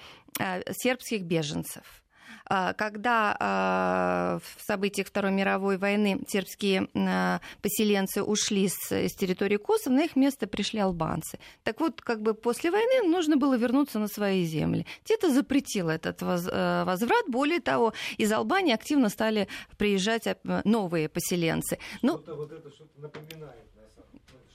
сербских 0.71 1.23
беженцев. 1.23 2.04
А, 2.47 2.75
когда 2.75 3.37
а, 3.39 4.39
в 4.39 4.63
событиях 4.63 5.09
Второй 5.09 5.33
мировой 5.33 5.79
войны 5.79 6.21
сербские 6.29 6.89
а, 6.95 7.41
поселенцы 7.63 8.23
ушли 8.23 8.69
с, 8.69 8.89
территории 9.15 9.57
Косово, 9.57 9.95
на 9.95 10.05
их 10.05 10.17
место 10.17 10.47
пришли 10.47 10.81
албанцы. 10.81 11.39
Так 11.63 11.81
вот, 11.81 12.01
как 12.03 12.21
бы 12.21 12.35
после 12.35 12.71
войны 12.71 13.09
нужно 13.09 13.37
было 13.37 13.57
вернуться 13.57 13.99
на 13.99 14.09
свои 14.09 14.45
земли. 14.45 14.87
Тита 15.05 15.31
запретил 15.31 15.89
этот 15.89 16.21
возврат. 16.23 17.25
Более 17.29 17.61
того, 17.61 17.95
из 18.19 18.31
Албании 18.33 18.75
активно 18.75 19.09
стали 19.09 19.49
приезжать 19.79 20.25
новые 20.65 21.09
поселенцы. 21.09 21.79
Ну, 22.03 22.19
что-то 22.19 22.35
вот 22.35 22.53
это 22.53 22.71
что-то 22.71 23.01
напоминает 23.01 23.74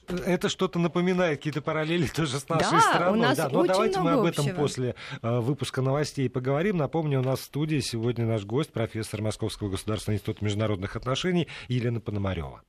это 0.09 0.49
что-то 0.49 0.79
напоминает, 0.79 1.37
какие-то 1.37 1.61
параллели 1.61 2.07
тоже 2.07 2.39
с 2.39 2.47
нашей 2.49 2.71
да, 2.71 2.81
страной. 2.81 3.17
У 3.17 3.21
нас 3.21 3.37
да, 3.37 3.49
но 3.49 3.59
очень 3.59 3.73
давайте 3.73 3.99
мы 3.99 4.11
об 4.11 4.25
этом 4.25 4.45
общего. 4.45 4.57
после 4.57 4.95
э, 5.21 5.39
выпуска 5.39 5.81
новостей 5.81 6.29
поговорим. 6.29 6.77
Напомню, 6.77 7.19
у 7.19 7.23
нас 7.23 7.39
в 7.39 7.43
студии 7.43 7.79
сегодня 7.79 8.25
наш 8.25 8.45
гость, 8.45 8.71
профессор 8.71 9.21
Московского 9.21 9.69
государственного 9.69 10.17
института 10.17 10.43
международных 10.43 10.95
отношений 10.95 11.47
Елена 11.67 11.99
Пономарева. 11.99 12.61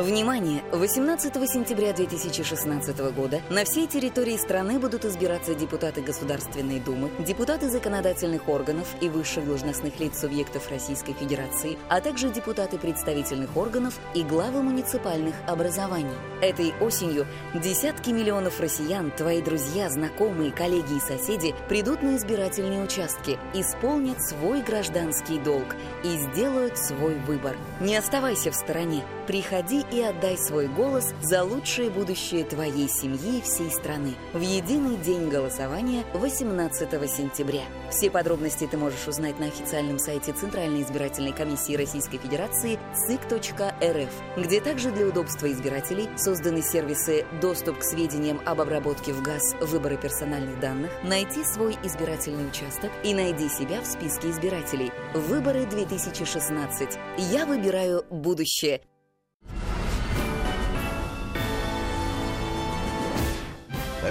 Внимание! 0.00 0.62
18 0.72 1.34
сентября 1.46 1.92
2016 1.92 2.98
года 3.12 3.42
на 3.50 3.66
всей 3.66 3.86
территории 3.86 4.38
страны 4.38 4.78
будут 4.78 5.04
избираться 5.04 5.54
депутаты 5.54 6.00
Государственной 6.00 6.80
Думы, 6.80 7.10
депутаты 7.18 7.68
законодательных 7.68 8.48
органов 8.48 8.88
и 9.02 9.10
высших 9.10 9.44
должностных 9.44 10.00
лиц 10.00 10.18
субъектов 10.18 10.70
Российской 10.70 11.12
Федерации, 11.12 11.76
а 11.90 12.00
также 12.00 12.30
депутаты 12.30 12.78
представительных 12.78 13.54
органов 13.58 14.00
и 14.14 14.22
главы 14.22 14.62
муниципальных 14.62 15.34
образований. 15.46 16.16
Этой 16.40 16.72
осенью 16.80 17.26
десятки 17.52 18.08
миллионов 18.08 18.58
россиян, 18.58 19.10
твои 19.10 19.42
друзья, 19.42 19.90
знакомые, 19.90 20.50
коллеги 20.50 20.96
и 20.96 21.00
соседи 21.00 21.54
придут 21.68 22.02
на 22.02 22.16
избирательные 22.16 22.82
участки, 22.82 23.38
исполнят 23.52 24.22
свой 24.22 24.62
гражданский 24.62 25.38
долг 25.38 25.76
и 26.04 26.16
сделают 26.16 26.78
свой 26.78 27.16
выбор. 27.16 27.54
Не 27.80 27.96
оставайся 27.96 28.50
в 28.50 28.54
стороне. 28.54 29.04
Приходи 29.26 29.84
и 29.92 30.00
отдай 30.02 30.36
свой 30.38 30.68
голос 30.68 31.12
за 31.22 31.44
лучшее 31.44 31.90
будущее 31.90 32.44
твоей 32.44 32.88
семьи 32.88 33.38
и 33.38 33.42
всей 33.42 33.70
страны. 33.70 34.14
В 34.32 34.40
единый 34.40 34.96
день 34.96 35.28
голосования 35.28 36.04
18 36.14 36.90
сентября. 37.10 37.62
Все 37.90 38.10
подробности 38.10 38.68
ты 38.70 38.76
можешь 38.76 39.08
узнать 39.08 39.38
на 39.38 39.46
официальном 39.46 39.98
сайте 39.98 40.32
Центральной 40.32 40.82
избирательной 40.82 41.32
комиссии 41.32 41.76
Российской 41.76 42.18
Федерации 42.18 42.78
ЦИК.РФ, 42.94 44.12
где 44.36 44.60
также 44.60 44.90
для 44.90 45.06
удобства 45.06 45.50
избирателей 45.50 46.08
созданы 46.16 46.62
сервисы 46.62 47.24
«Доступ 47.40 47.78
к 47.78 47.82
сведениям 47.82 48.40
об 48.46 48.60
обработке 48.60 49.12
в 49.12 49.22
ГАЗ 49.22 49.56
выборы 49.60 49.96
персональных 49.96 50.60
данных», 50.60 50.90
«Найти 51.02 51.44
свой 51.44 51.76
избирательный 51.82 52.46
участок» 52.48 52.90
и 53.04 53.14
«Найди 53.14 53.48
себя 53.48 53.80
в 53.80 53.86
списке 53.86 54.30
избирателей». 54.30 54.92
Выборы 55.14 55.66
2016. 55.66 56.98
Я 57.18 57.46
выбираю 57.46 58.04
будущее. 58.10 58.80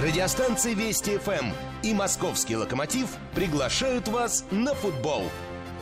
Радиостанции 0.00 0.72
Вести 0.72 1.18
ФМ 1.18 1.52
и 1.82 1.92
Московский 1.92 2.56
Локомотив 2.56 3.10
приглашают 3.34 4.08
вас 4.08 4.46
на 4.50 4.74
футбол. 4.74 5.24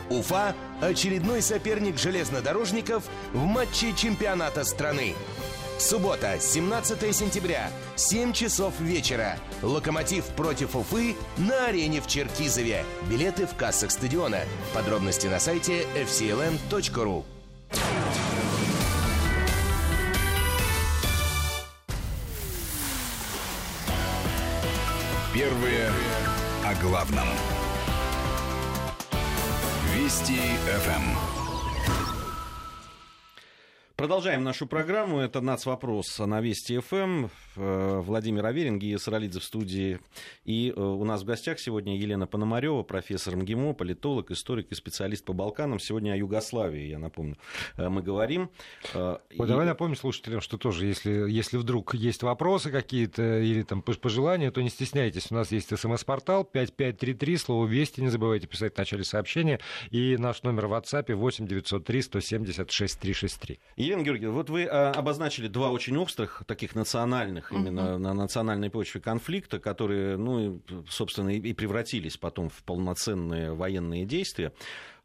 Уфа– 0.09 0.53
очередной 0.81 1.41
соперник 1.41 1.97
железнодорожников 1.97 3.05
в 3.31 3.45
матче 3.45 3.93
чемпионата 3.93 4.65
страны. 4.65 5.15
Суббота, 5.77 6.37
17 6.37 7.15
сентября, 7.15 7.71
7 7.95 8.33
часов 8.33 8.77
вечера. 8.81 9.37
Локомотив 9.61 10.25
против 10.35 10.75
Уфы 10.75 11.15
на 11.37 11.67
арене 11.67 12.01
в 12.01 12.07
Черкизове. 12.07 12.83
Билеты 13.09 13.47
в 13.47 13.55
кассах 13.55 13.89
стадиона. 13.89 14.41
Подробности 14.73 15.27
на 15.27 15.39
сайте 15.39 15.85
fcln.ru. 15.95 17.23
Первые 25.39 25.89
о 26.65 26.75
главном. 26.83 27.29
Вести 29.95 30.37
ФМ. 30.65 31.38
Продолжаем 33.99 34.45
нашу 34.45 34.65
программу. 34.65 35.19
Это 35.19 35.41
«Нацвопрос» 35.41 36.19
на 36.19 36.39
Вести 36.39 36.79
ФМ. 36.79 37.27
Э, 37.57 37.99
Владимир 37.99 38.45
Аверин, 38.45 38.79
Гия 38.79 38.97
Саралидзе 38.97 39.41
в 39.41 39.43
студии. 39.43 39.99
И 40.45 40.73
э, 40.73 40.79
у 40.79 41.03
нас 41.03 41.23
в 41.23 41.25
гостях 41.25 41.59
сегодня 41.59 41.97
Елена 41.97 42.25
Пономарева, 42.25 42.83
профессор 42.83 43.35
МГИМО, 43.35 43.73
политолог, 43.73 44.31
историк 44.31 44.71
и 44.71 44.75
специалист 44.75 45.25
по 45.25 45.33
Балканам. 45.33 45.79
Сегодня 45.79 46.13
о 46.13 46.15
Югославии, 46.15 46.87
я 46.87 46.97
напомню, 46.97 47.35
э, 47.75 47.89
мы 47.89 48.01
говорим. 48.01 48.49
Ой, 48.93 49.17
и... 49.31 49.37
Давай 49.37 49.65
напомним 49.65 49.97
слушателям, 49.97 50.39
что 50.39 50.57
тоже, 50.57 50.85
если, 50.85 51.29
если 51.29 51.57
вдруг 51.57 51.93
есть 51.93 52.23
вопросы 52.23 52.71
какие-то 52.71 53.41
или 53.41 53.63
там 53.63 53.81
пожелания, 53.81 54.49
то 54.49 54.61
не 54.61 54.69
стесняйтесь. 54.69 55.29
У 55.29 55.35
нас 55.35 55.51
есть 55.51 55.77
смс-портал 55.77 56.45
5533, 56.45 57.35
слово 57.35 57.65
«Вести». 57.65 57.99
Не 57.99 58.07
забывайте 58.07 58.47
писать 58.47 58.75
в 58.75 58.77
начале 58.77 59.03
сообщения. 59.03 59.59
И 59.91 60.15
наш 60.15 60.43
номер 60.43 60.67
в 60.67 60.73
WhatsApp 60.73 61.13
8 61.13 61.47
903 61.47 62.01
176 62.01 62.99
363. 62.99 63.59
Елена 63.89 64.03
Георгиевна, 64.03 64.35
вот 64.35 64.49
вы 64.51 64.65
а, 64.65 64.91
обозначили 64.91 65.47
два 65.47 65.71
очень 65.71 65.97
острых, 65.97 66.43
таких 66.45 66.75
национальных, 66.75 67.51
именно 67.51 67.97
на 67.97 68.13
национальной 68.13 68.69
почве 68.69 69.01
конфликта, 69.01 69.59
которые, 69.59 70.15
ну, 70.15 70.61
собственно, 70.87 71.29
и 71.29 71.53
превратились 71.53 72.15
потом 72.15 72.49
в 72.49 72.63
полноценные 72.63 73.53
военные 73.53 74.05
действия. 74.05 74.53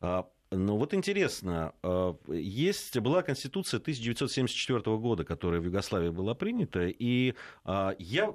А, 0.02 0.26
но 0.50 0.76
вот 0.76 0.92
интересно, 0.92 1.72
а, 1.82 2.14
есть, 2.28 2.98
была 2.98 3.22
Конституция 3.22 3.80
1974 3.80 4.80
года, 4.98 5.24
которая 5.24 5.60
в 5.60 5.64
Югославии 5.64 6.10
была 6.10 6.34
принята, 6.34 6.86
и 6.86 7.34
я 7.64 8.34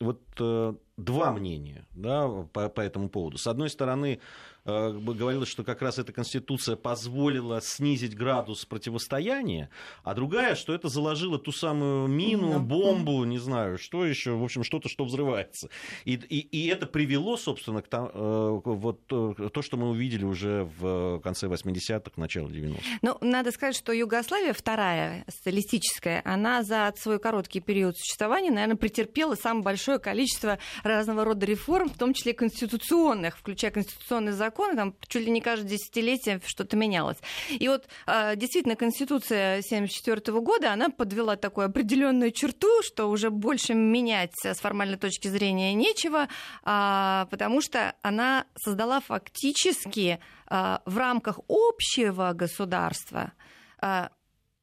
вот 0.00 0.20
э, 0.38 0.74
два 0.96 1.32
мнения 1.32 1.86
да, 1.94 2.28
по, 2.28 2.68
по 2.68 2.80
этому 2.80 3.08
поводу. 3.08 3.38
С 3.38 3.46
одной 3.46 3.70
стороны, 3.70 4.20
говорилось, 4.66 5.48
что 5.48 5.64
как 5.64 5.82
раз 5.82 5.98
эта 5.98 6.12
конституция 6.12 6.76
позволила 6.76 7.60
снизить 7.60 8.16
градус 8.16 8.64
противостояния, 8.64 9.70
а 10.02 10.14
другая, 10.14 10.54
что 10.54 10.74
это 10.74 10.88
заложило 10.88 11.38
ту 11.38 11.52
самую 11.52 12.08
мину, 12.08 12.58
бомбу, 12.60 13.24
не 13.24 13.38
знаю, 13.38 13.78
что 13.78 14.04
еще, 14.04 14.32
в 14.32 14.42
общем, 14.42 14.64
что-то, 14.64 14.88
что 14.88 15.04
взрывается. 15.04 15.68
И, 16.04 16.14
и, 16.14 16.40
и 16.40 16.66
это 16.68 16.86
привело, 16.86 17.36
собственно, 17.36 17.82
к 17.82 17.88
тому, 17.88 18.10
э, 18.12 18.60
вот 18.64 19.00
э, 19.10 19.48
то, 19.52 19.62
что 19.62 19.76
мы 19.76 19.90
увидели 19.90 20.24
уже 20.24 20.68
в 20.78 21.20
конце 21.20 21.46
80-х, 21.46 22.12
начало 22.16 22.48
90-х. 22.48 22.82
Ну, 23.02 23.16
надо 23.20 23.52
сказать, 23.52 23.76
что 23.76 23.92
Югославия, 23.92 24.52
вторая, 24.52 25.24
социалистическая, 25.28 26.22
она 26.24 26.62
за 26.62 26.92
свой 26.96 27.18
короткий 27.18 27.60
период 27.60 27.96
существования, 27.96 28.50
наверное, 28.50 28.76
претерпела 28.76 29.34
самое 29.34 29.64
большое 29.64 29.98
количество 29.98 30.58
разного 30.82 31.24
рода 31.24 31.46
реформ, 31.46 31.88
в 31.88 31.98
том 31.98 32.14
числе 32.14 32.32
конституционных, 32.32 33.38
включая 33.38 33.70
конституционный 33.70 34.32
закон, 34.32 34.55
законы, 34.56 34.76
там 34.76 34.94
чуть 35.06 35.24
ли 35.24 35.30
не 35.30 35.40
каждое 35.40 35.68
десятилетие 35.68 36.40
что-то 36.44 36.76
менялось. 36.76 37.18
И 37.50 37.68
вот 37.68 37.88
а, 38.06 38.36
действительно 38.36 38.76
Конституция 38.76 39.58
1974 39.58 40.40
года, 40.40 40.72
она 40.72 40.88
подвела 40.88 41.36
такую 41.36 41.66
определенную 41.66 42.30
черту, 42.30 42.68
что 42.82 43.10
уже 43.10 43.30
больше 43.30 43.74
менять 43.74 44.32
с 44.42 44.58
формальной 44.58 44.96
точки 44.96 45.28
зрения 45.28 45.74
нечего, 45.74 46.28
а, 46.62 47.26
потому 47.30 47.60
что 47.60 47.94
она 48.02 48.46
создала 48.56 49.00
фактически 49.00 50.18
а, 50.46 50.82
в 50.86 50.96
рамках 50.96 51.40
общего 51.48 52.32
государства 52.32 53.32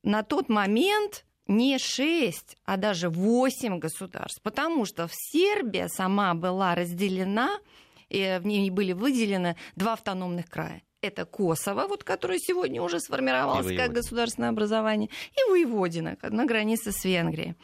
на 0.04 0.24
тот 0.24 0.50
момент 0.50 1.24
не 1.48 1.78
шесть, 1.78 2.58
а 2.66 2.78
даже 2.78 3.10
восемь 3.10 3.78
государств, 3.78 4.42
потому 4.42 4.86
что 4.86 5.08
Сербия 5.12 5.88
сама 5.88 6.34
была 6.34 6.74
разделена 6.76 7.60
и 8.14 8.40
в 8.40 8.46
ней 8.46 8.70
были 8.70 8.94
выделены 8.94 9.56
два 9.76 9.94
автономных 9.94 10.50
края 10.50 10.82
это 11.04 11.26
Косово, 11.26 11.88
вот, 11.88 12.04
которое 12.04 12.40
сегодня 12.40 12.82
уже 12.82 13.00
сформировалось 13.00 13.76
как 13.76 13.92
государственное 13.92 14.50
образование, 14.50 15.10
и 15.32 15.52
Воеводина 15.52 16.18
на 16.22 16.46
границе 16.46 16.92
с 16.92 17.04
Венгрией. 17.04 17.56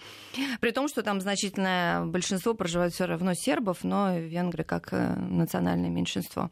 При 0.59 0.71
том, 0.71 0.87
что 0.87 1.01
там 1.03 1.21
значительное 1.21 2.05
большинство 2.05 2.53
проживает 2.53 2.93
все 2.93 3.05
равно 3.05 3.33
сербов, 3.33 3.83
но 3.83 4.17
венгры 4.17 4.63
как 4.63 4.89
э, 4.91 5.15
национальное 5.15 5.89
меньшинство. 5.89 6.51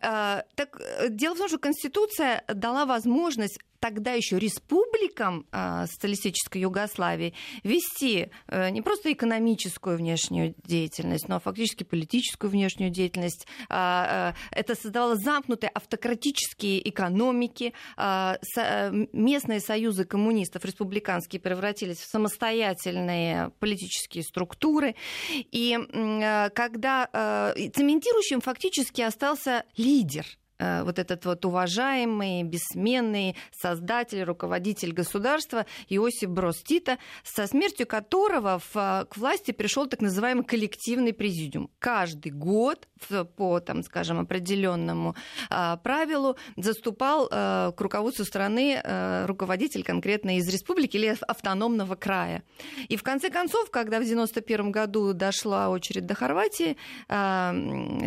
А, 0.00 0.44
так, 0.54 0.80
э, 0.80 1.08
дело 1.08 1.34
в 1.34 1.38
том, 1.38 1.48
что 1.48 1.58
Конституция 1.58 2.44
дала 2.48 2.86
возможность 2.86 3.58
тогда 3.80 4.12
еще 4.12 4.38
республикам 4.38 5.46
э, 5.50 5.86
социалистической 5.86 6.60
Югославии 6.60 7.34
вести 7.64 8.30
э, 8.46 8.70
не 8.70 8.82
просто 8.82 9.12
экономическую 9.12 9.96
внешнюю 9.96 10.54
деятельность, 10.64 11.28
но 11.28 11.40
фактически 11.40 11.82
политическую 11.84 12.50
внешнюю 12.50 12.90
деятельность. 12.90 13.46
Э, 13.68 14.32
э, 14.32 14.32
это 14.52 14.74
создавало 14.74 15.16
замкнутые 15.16 15.70
автократические 15.70 16.88
экономики. 16.88 17.72
Э, 17.96 18.34
со, 18.42 18.90
местные 19.12 19.60
союзы 19.60 20.04
коммунистов 20.04 20.64
республиканские 20.64 21.40
превратились 21.40 21.98
в 21.98 22.10
самостоятельные 22.10 23.50
политические 23.58 24.22
структуры. 24.24 24.94
И 25.30 25.78
э, 25.78 26.50
когда 26.50 27.08
э, 27.12 27.70
цементирующим 27.70 28.40
фактически 28.42 29.00
остался 29.00 29.64
лидер– 29.76 30.26
Э, 30.40 30.49
вот 30.60 30.98
этот 30.98 31.24
вот 31.24 31.44
уважаемый, 31.44 32.42
бессменный 32.42 33.36
создатель, 33.50 34.22
руководитель 34.22 34.92
государства 34.92 35.66
Иосиф 35.88 36.30
Брос 36.30 36.62
Тита, 36.62 36.98
со 37.24 37.46
смертью 37.46 37.86
которого 37.86 38.60
в, 38.72 39.06
к 39.08 39.16
власти 39.16 39.52
пришел 39.52 39.86
так 39.86 40.00
называемый 40.00 40.44
коллективный 40.44 41.12
президиум. 41.12 41.70
Каждый 41.78 42.32
год 42.32 42.88
по, 43.36 43.60
там, 43.60 43.82
скажем, 43.82 44.20
определенному 44.20 45.14
а, 45.48 45.76
правилу 45.78 46.36
заступал 46.56 47.28
а, 47.30 47.72
к 47.72 47.80
руководству 47.80 48.24
страны 48.24 48.80
руководитель 49.26 49.82
конкретно 49.82 50.36
из 50.38 50.48
республики 50.48 50.96
или 50.96 51.16
автономного 51.26 51.94
края. 51.94 52.42
И 52.88 52.96
в 52.96 53.02
конце 53.02 53.30
концов, 53.30 53.70
когда 53.70 53.98
в 53.98 54.02
1991 54.02 54.72
году 54.72 55.12
дошла 55.12 55.70
очередь 55.70 56.06
до 56.06 56.14
Хорватии, 56.14 56.76
а, 57.08 57.54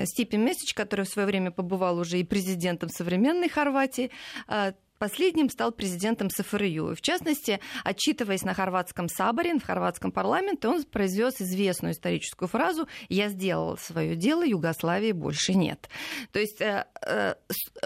Степен 0.06 0.46
Месич, 0.46 0.74
который 0.74 1.06
в 1.06 1.10
свое 1.10 1.26
время 1.26 1.52
побывал 1.52 1.98
уже 1.98 2.20
и 2.20 2.24
президентом 2.24 2.43
президентом 2.44 2.90
современной 2.90 3.50
Хорватии, 3.50 4.12
а, 4.48 4.74
Последним 5.04 5.50
стал 5.50 5.74
президентом 5.74 6.30
СФРЮ. 6.30 6.96
В 6.96 7.02
частности, 7.02 7.60
отчитываясь 7.84 8.44
на 8.44 8.54
хорватском 8.54 9.10
саборе, 9.10 9.54
в 9.60 9.66
хорватском 9.66 10.14
парламенте, 10.14 10.70
он 10.70 10.82
произвез 10.86 11.42
известную 11.42 11.92
историческую 11.92 12.48
фразу 12.48 12.88
«Я 13.10 13.28
сделал 13.28 13.78
свое 13.78 14.16
дело, 14.16 14.46
Югославии 14.46 15.12
больше 15.12 15.56
нет». 15.56 15.90
То 16.32 16.40
есть 16.40 16.62
э, 16.62 16.86
э, 17.06 17.36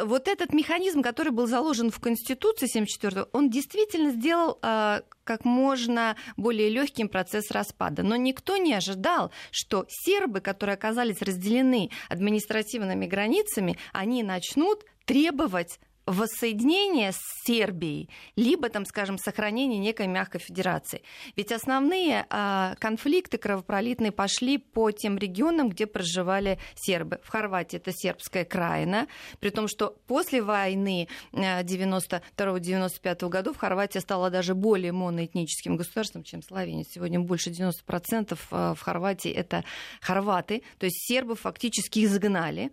вот 0.03 0.27
этот 0.27 0.53
механизм, 0.53 1.01
который 1.01 1.31
был 1.31 1.47
заложен 1.47 1.89
в 1.89 1.99
Конституции 1.99 2.67
74 2.67 3.25
он 3.33 3.49
действительно 3.49 4.11
сделал 4.11 4.59
э, 4.61 5.01
как 5.23 5.43
можно 5.43 6.17
более 6.37 6.69
легким 6.69 7.09
процесс 7.09 7.49
распада. 7.49 8.03
Но 8.03 8.15
никто 8.15 8.57
не 8.57 8.75
ожидал, 8.75 9.31
что 9.49 9.87
сербы, 9.89 10.39
которые 10.39 10.75
оказались 10.75 11.23
разделены 11.23 11.89
административными 12.09 13.07
границами, 13.07 13.75
они 13.91 14.21
начнут 14.21 14.85
требовать 15.05 15.79
воссоединение 16.07 17.11
с 17.11 17.19
Сербией, 17.45 18.09
либо, 18.35 18.69
там, 18.69 18.85
скажем, 18.85 19.17
сохранение 19.17 19.77
некой 19.77 20.07
мягкой 20.07 20.39
федерации. 20.41 21.01
Ведь 21.35 21.51
основные 21.51 22.25
э, 22.29 22.75
конфликты 22.79 23.37
кровопролитные 23.37 24.11
пошли 24.11 24.57
по 24.57 24.91
тем 24.91 25.17
регионам, 25.17 25.69
где 25.69 25.85
проживали 25.85 26.59
сербы. 26.75 27.19
В 27.23 27.29
Хорватии 27.29 27.77
это 27.77 27.91
сербская 27.93 28.45
краина, 28.45 29.07
при 29.39 29.49
том, 29.49 29.67
что 29.67 29.97
после 30.07 30.41
войны 30.41 31.09
92-95 31.33 33.29
годов 33.29 33.57
Хорватия 33.57 33.99
стала 33.99 34.29
даже 34.29 34.55
более 34.55 34.93
моноэтническим 34.93 35.75
государством, 35.75 36.23
чем 36.23 36.41
Словения. 36.41 36.85
Сегодня 36.89 37.19
больше 37.19 37.49
90% 37.49 38.37
а, 38.51 38.73
в 38.73 38.79
Хорватии 38.79 39.31
это 39.31 39.65
хорваты, 40.01 40.63
то 40.77 40.85
есть 40.85 41.05
сербов 41.05 41.41
фактически 41.41 42.05
изгнали. 42.05 42.71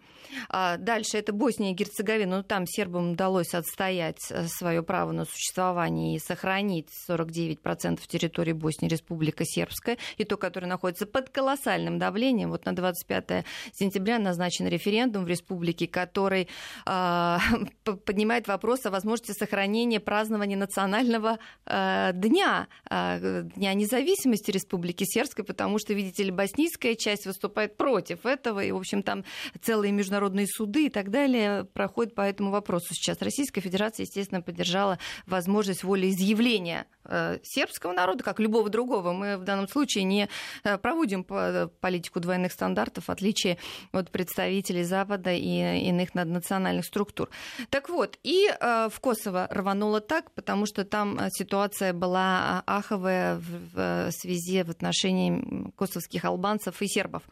А 0.49 0.77
дальше 0.77 1.19
это 1.19 1.33
Босния 1.33 1.73
и 1.73 1.75
Герцеговина, 1.75 2.37
но 2.37 2.43
там 2.43 2.67
сербам 2.67 3.17
удалось 3.25 3.55
отстоять 3.55 4.19
э, 4.31 4.47
свое 4.49 4.83
право 4.83 5.13
на 5.13 5.25
существование 5.25 6.17
и 6.17 6.19
сохранить 6.19 6.89
49% 7.09 8.01
территории 8.07 8.53
Боснии 8.53 8.89
Республика 8.89 9.45
Сербская, 9.47 9.97
и 10.19 10.25
то, 10.25 10.37
которое 10.37 10.67
находится 10.67 11.07
под 11.07 11.31
колоссальным 11.31 11.99
давлением. 11.99 12.51
Вот 12.51 12.67
на 12.67 12.77
25 12.77 13.45
сентября 13.73 14.19
назначен 14.19 14.67
референдум 14.67 15.25
в 15.25 15.29
республике, 15.29 15.87
который 15.87 16.49
э, 16.87 17.37
поднимает 18.05 18.47
вопрос 18.47 18.85
о 18.85 18.91
возможности 18.91 19.33
сохранения 19.33 20.01
празднования 20.01 20.59
национального 20.59 21.39
э, 21.67 22.11
дня, 22.13 22.69
э, 22.91 23.45
Дня 23.57 23.75
независимости 23.75 24.51
Республики 24.51 25.05
Сербской, 25.05 25.45
потому 25.45 25.79
что, 25.79 25.95
видите 25.95 26.25
ли, 26.25 26.31
боснийская 26.31 26.95
часть 26.95 27.27
выступает 27.27 27.77
против 27.77 28.27
этого, 28.27 28.63
и, 28.63 28.71
в 28.71 28.77
общем, 28.77 29.03
там 29.03 29.25
целые 29.63 29.93
международные 29.93 30.47
суды 30.47 30.87
и 30.87 30.91
так 30.91 31.11
далее 31.11 31.65
проходят 31.65 32.15
по 32.15 32.23
этому 32.23 32.51
вопросу 32.51 32.89
сейчас 32.91 33.14
сейчас 33.15 33.23
Российская 33.23 33.61
Федерация, 33.61 34.05
естественно, 34.05 34.43
поддержала 34.43 34.99
возможность 35.27 35.85
волеизъявления 35.85 36.87
э, 37.05 37.39
сербского 37.43 37.93
народа, 37.93 38.25
как 38.25 38.41
любого 38.41 38.69
другого. 38.69 39.13
Мы 39.13 39.37
в 39.37 39.45
данном 39.45 39.69
случае 39.69 40.05
не 40.05 40.29
э, 40.65 40.79
проводим 40.79 41.25
политику 41.25 42.21
двойных 42.21 42.53
стандартов, 42.53 43.05
в 43.05 43.11
отличие 43.11 43.59
от 43.93 44.11
представителей 44.11 44.85
Запада 44.85 45.33
и 45.33 45.89
иных 45.89 46.15
наднациональных 46.15 46.85
структур. 46.85 47.29
Так 47.71 47.89
вот, 47.89 48.19
и 48.23 48.49
э, 48.49 48.89
в 48.93 49.01
Косово 49.01 49.47
рвануло 49.51 50.01
так, 50.01 50.31
потому 50.33 50.67
что 50.67 50.85
там 50.85 51.19
ситуация 51.31 51.93
была 51.93 52.63
аховая 52.67 53.41
в 53.75 54.11
связи 54.11 54.63
в 54.63 54.71
отношении 54.71 55.71
косовских 55.77 56.25
албанцев 56.25 56.81
и 56.83 56.89
сербов. 56.89 57.23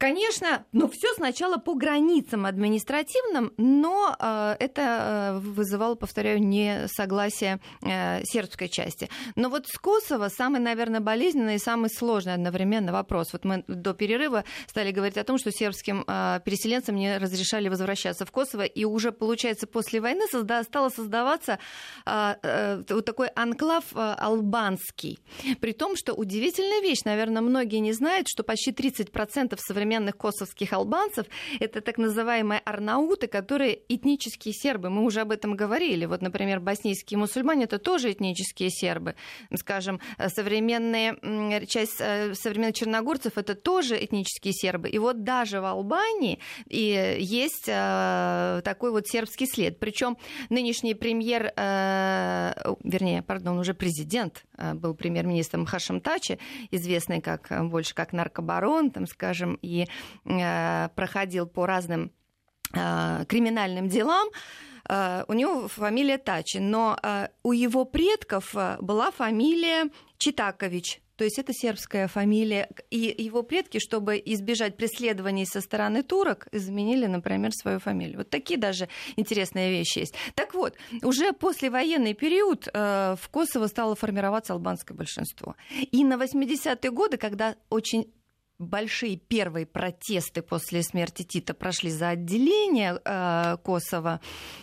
Конечно, 0.00 0.64
но 0.72 0.88
все 0.88 1.12
сначала 1.14 1.58
по 1.58 1.74
границам 1.74 2.46
административным, 2.46 3.52
но 3.58 4.16
э, 4.18 4.56
это 4.58 4.80
э, 4.80 5.38
вызывало, 5.40 5.94
повторяю, 5.94 6.42
несогласие 6.42 7.60
э, 7.82 8.24
сербской 8.24 8.70
части. 8.70 9.10
Но 9.36 9.50
вот 9.50 9.66
с 9.66 9.76
Косово 9.76 10.28
самый, 10.28 10.58
наверное, 10.58 11.00
болезненный 11.00 11.56
и 11.56 11.58
самый 11.58 11.90
сложный 11.90 12.32
одновременно 12.32 12.92
вопрос. 12.92 13.34
Вот 13.34 13.44
мы 13.44 13.62
до 13.68 13.92
перерыва 13.92 14.44
стали 14.68 14.90
говорить 14.90 15.18
о 15.18 15.24
том, 15.24 15.36
что 15.36 15.52
сербским 15.52 16.02
э, 16.06 16.40
переселенцам 16.46 16.96
не 16.96 17.18
разрешали 17.18 17.68
возвращаться 17.68 18.24
в 18.24 18.30
Косово, 18.32 18.62
и 18.62 18.86
уже, 18.86 19.12
получается, 19.12 19.66
после 19.66 20.00
войны 20.00 20.24
созда- 20.32 20.64
стало 20.64 20.88
создаваться 20.88 21.58
э, 22.06 22.34
э, 22.42 22.82
вот 22.88 23.04
такой 23.04 23.28
анклав 23.28 23.84
э, 23.94 23.98
албанский. 23.98 25.18
При 25.60 25.72
том, 25.72 25.94
что 25.94 26.14
удивительная 26.14 26.80
вещь, 26.80 27.04
наверное, 27.04 27.42
многие 27.42 27.80
не 27.80 27.92
знают, 27.92 28.28
что 28.28 28.44
почти 28.44 28.70
30% 28.70 29.58
современных 29.58 29.89
современных 29.90 30.16
косовских 30.16 30.72
албанцев 30.72 31.26
это 31.58 31.80
так 31.80 31.98
называемые 31.98 32.60
арнауты, 32.64 33.26
которые 33.26 33.80
этнические 33.88 34.54
сербы. 34.54 34.88
Мы 34.88 35.04
уже 35.04 35.22
об 35.22 35.32
этом 35.32 35.56
говорили. 35.56 36.06
Вот, 36.06 36.22
например, 36.22 36.60
боснийские 36.60 37.18
мусульмане 37.18 37.64
это 37.64 37.78
тоже 37.78 38.12
этнические 38.12 38.70
сербы. 38.70 39.16
Скажем, 39.56 40.00
современные 40.28 41.66
часть 41.66 42.00
э, 42.00 42.34
современных 42.34 42.76
черногорцев 42.76 43.36
это 43.36 43.56
тоже 43.56 43.96
этнические 43.96 44.52
сербы. 44.52 44.88
И 44.88 44.98
вот 44.98 45.24
даже 45.24 45.60
в 45.60 45.64
Албании 45.64 46.38
и 46.68 47.16
есть 47.18 47.66
э, 47.66 48.60
такой 48.64 48.92
вот 48.92 49.08
сербский 49.08 49.46
след. 49.46 49.80
Причем 49.80 50.16
нынешний 50.50 50.94
премьер, 50.94 51.52
э, 51.56 52.74
вернее, 52.84 53.22
пардон, 53.22 53.58
уже 53.58 53.74
президент 53.74 54.44
был 54.74 54.94
премьер-министром 54.94 55.66
Хашим 55.66 56.00
Тачи, 56.00 56.38
известный 56.70 57.20
как 57.20 57.48
больше 57.68 57.94
как 57.94 58.12
наркобарон, 58.12 58.90
там, 58.90 59.06
скажем, 59.06 59.58
и 59.62 59.86
проходил 60.24 61.46
по 61.46 61.66
разным 61.66 62.12
криминальным 62.72 63.88
делам. 63.88 64.28
У 64.88 65.32
него 65.32 65.68
фамилия 65.68 66.18
Тачи, 66.18 66.58
но 66.58 66.98
у 67.42 67.52
его 67.52 67.84
предков 67.84 68.54
была 68.80 69.10
фамилия 69.10 69.90
Читакович. 70.20 71.00
То 71.16 71.24
есть 71.24 71.38
это 71.38 71.52
сербская 71.52 72.08
фамилия. 72.08 72.68
И 72.90 73.14
его 73.18 73.42
предки, 73.42 73.78
чтобы 73.78 74.22
избежать 74.24 74.76
преследований 74.76 75.44
со 75.44 75.60
стороны 75.60 76.02
турок, 76.02 76.46
изменили, 76.52 77.06
например, 77.06 77.52
свою 77.52 77.78
фамилию. 77.78 78.18
Вот 78.18 78.30
такие 78.30 78.58
даже 78.58 78.88
интересные 79.16 79.70
вещи 79.70 79.98
есть. 79.98 80.14
Так 80.34 80.54
вот, 80.54 80.76
уже 81.02 81.32
после 81.32 81.68
военный 81.68 82.14
период 82.14 82.68
э, 82.72 83.16
в 83.20 83.28
Косово 83.28 83.66
стало 83.66 83.96
формироваться 83.96 84.52
албанское 84.52 84.96
большинство. 84.96 85.56
И 85.90 86.04
на 86.04 86.14
80-е 86.14 86.90
годы, 86.90 87.16
когда 87.16 87.56
очень 87.68 88.10
большие 88.60 89.16
первые 89.16 89.66
протесты 89.66 90.42
после 90.42 90.82
смерти 90.82 91.22
Тита 91.22 91.54
прошли 91.54 91.90
за 91.90 92.10
отделение 92.10 93.00
э, 93.04 93.56
Косово 93.64 94.20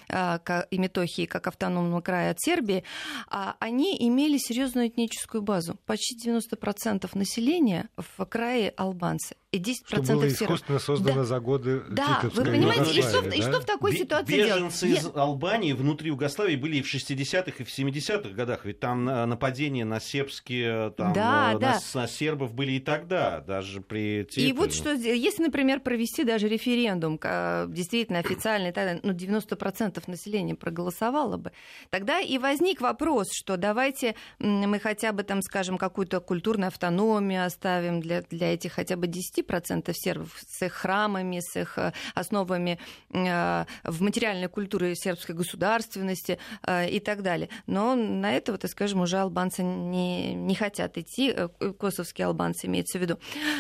э, 0.08 0.38
и 0.70 0.78
Метохии 0.78 1.26
как 1.26 1.48
автономного 1.48 2.02
края 2.02 2.32
от 2.32 2.40
Сербии, 2.40 2.84
э, 3.32 3.36
они 3.60 3.98
имели 4.00 4.38
серьезную 4.38 4.88
этническую 4.88 5.42
базу. 5.42 5.78
Почти 5.86 6.30
90% 6.30 7.10
населения 7.18 7.90
в 7.98 8.26
крае 8.26 8.70
албанцы 8.70 9.36
и 9.54 9.60
10% 9.60 9.86
что 9.86 10.02
было 10.02 10.28
искусственно 10.28 10.78
создано 10.78 11.22
да. 11.22 11.24
за 11.24 11.40
годы 11.40 11.84
Да, 11.90 12.20
вы 12.34 12.44
понимаете, 12.44 13.00
и 13.00 13.02
что, 13.02 13.22
да? 13.22 13.34
и 13.34 13.42
что 13.42 13.62
в 13.62 13.66
такой 13.66 13.96
ситуации 13.96 14.36
Беженцы 14.36 14.88
делать? 14.88 15.04
из 15.04 15.16
Албании 15.16 15.72
внутри 15.72 16.10
Югославии 16.10 16.58
были 16.58 16.78
и 16.78 16.82
в 16.82 16.94
60-х, 16.94 17.52
и 17.60 17.64
в 17.64 17.70
70-х 17.70 18.30
годах, 18.32 18.66
ведь 18.66 18.82
там 18.82 19.06
нападения 19.06 19.86
на 19.86 20.02
сербские, 20.02 20.92
там, 20.92 21.14
да, 21.14 21.54
на, 21.54 21.60
да. 21.60 21.80
на 21.94 22.08
сербов 22.08 22.54
были 22.54 22.74
и 22.74 22.80
тогда, 22.82 23.40
даже 23.40 23.80
при 23.80 24.28
И 24.36 24.52
вот 24.52 24.74
что, 24.74 24.92
если, 24.92 25.44
например, 25.44 25.80
провести 25.80 26.26
даже 26.26 26.50
референдум, 26.50 27.18
действительно 27.18 28.20
официальный, 28.20 28.74
тогда, 28.74 29.00
ну, 29.02 29.14
90% 29.14 30.04
населения 30.08 30.56
проголосовало 30.56 31.38
бы, 31.38 31.54
тогда 31.90 32.20
и 32.20 32.38
возник 32.38 32.82
вопрос, 32.82 33.28
что 33.32 33.56
давайте 33.56 34.16
мы 34.40 34.78
хотя 34.80 35.14
бы, 35.14 35.24
там, 35.24 35.42
скажем, 35.42 35.78
какую-то 35.78 36.20
культурную 36.20 36.68
автономию 36.68 37.46
оставим 37.46 38.02
для, 38.02 38.24
для 38.24 38.54
этих 38.54 38.74
хотя 38.74 38.98
бы 38.98 39.08
10 39.08 39.38
10% 39.48 39.94
сербов 39.94 40.38
с 40.48 40.62
их 40.62 40.74
храмами, 40.74 41.40
с 41.40 41.56
их 41.56 41.78
э, 41.78 41.94
основами 42.14 42.80
э, 43.12 43.66
в 43.84 44.02
материальной 44.02 44.48
культуре 44.48 44.96
сербской 44.96 45.36
государственности 45.36 46.40
э, 46.66 46.90
и 46.90 47.00
так 47.00 47.22
далее. 47.22 47.50
Но 47.66 47.96
на 47.96 48.34
это, 48.34 48.52
вот, 48.52 48.64
скажем, 48.70 49.02
уже 49.02 49.18
албанцы 49.18 49.64
не, 49.64 50.34
не 50.34 50.56
хотят 50.56 50.98
идти, 50.98 51.36
косовские 51.80 52.28
албанцы 52.28 52.68
имеется 52.68 52.98
в 52.98 53.02
виду. 53.02 53.20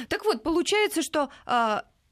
Так 0.09 0.25
вот, 0.25 0.43
получается, 0.43 1.01
что 1.01 1.29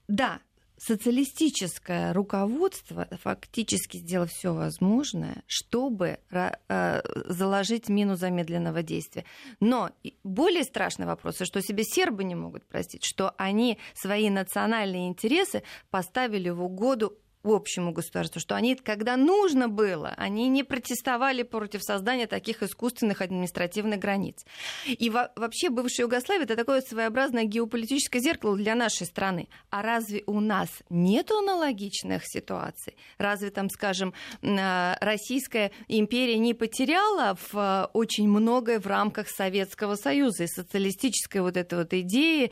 да, 0.08 0.40
социалистическое 0.78 2.14
руководство 2.14 3.08
фактически 3.22 3.98
сделало 3.98 4.28
все 4.28 4.54
возможное, 4.54 5.44
чтобы 5.48 6.20
э, 6.30 7.02
заложить 7.28 7.90
мину 7.90 8.16
замедленного 8.16 8.84
действия. 8.84 9.26
Но 9.60 9.92
более 10.24 10.64
страшный 10.64 11.06
вопрос, 11.06 11.40
что 11.42 11.62
себе 11.62 11.84
сербы 11.84 12.24
не 12.24 12.36
могут 12.36 12.66
простить, 12.66 13.04
что 13.06 13.34
они 13.38 13.78
свои 13.94 14.30
национальные 14.30 15.08
интересы 15.08 15.64
поставили 15.90 16.50
в 16.50 16.62
угоду 16.62 17.18
общему 17.54 17.92
государству, 17.92 18.40
что 18.40 18.56
они, 18.56 18.76
когда 18.76 19.18
нужно 19.18 19.70
было, 19.70 20.14
они 20.18 20.48
не 20.48 20.64
протестовали 20.64 21.44
против 21.44 21.84
создания 21.84 22.28
таких 22.28 22.64
искусственных 22.64 23.22
административных 23.22 24.00
границ. 24.00 24.46
И 24.86 25.10
во- 25.10 25.32
вообще 25.36 25.70
бывшая 25.70 26.04
Югославия 26.04 26.44
это 26.44 26.56
такое 26.56 26.82
своеобразное 26.82 27.46
геополитическое 27.46 28.22
зеркало 28.22 28.56
для 28.56 28.76
нашей 28.76 29.06
страны. 29.06 29.48
А 29.70 29.82
разве 29.82 30.24
у 30.28 30.40
нас 30.40 30.70
нет 30.90 31.32
аналогичных 31.32 32.24
ситуаций? 32.26 32.96
Разве 33.18 33.50
там, 33.50 33.70
скажем, 33.70 34.14
а, 34.42 34.98
Российская 35.02 35.72
империя 35.88 36.38
не 36.38 36.54
потеряла 36.54 37.36
в 37.36 37.56
а, 37.56 37.90
очень 37.94 38.28
многое 38.28 38.80
в 38.80 38.88
рамках 38.88 39.28
Советского 39.30 39.96
Союза 39.96 40.44
и 40.44 40.48
социалистической 40.48 41.42
вот 41.42 41.58
этой 41.58 41.80
вот 41.80 41.94
идеи 41.94 42.52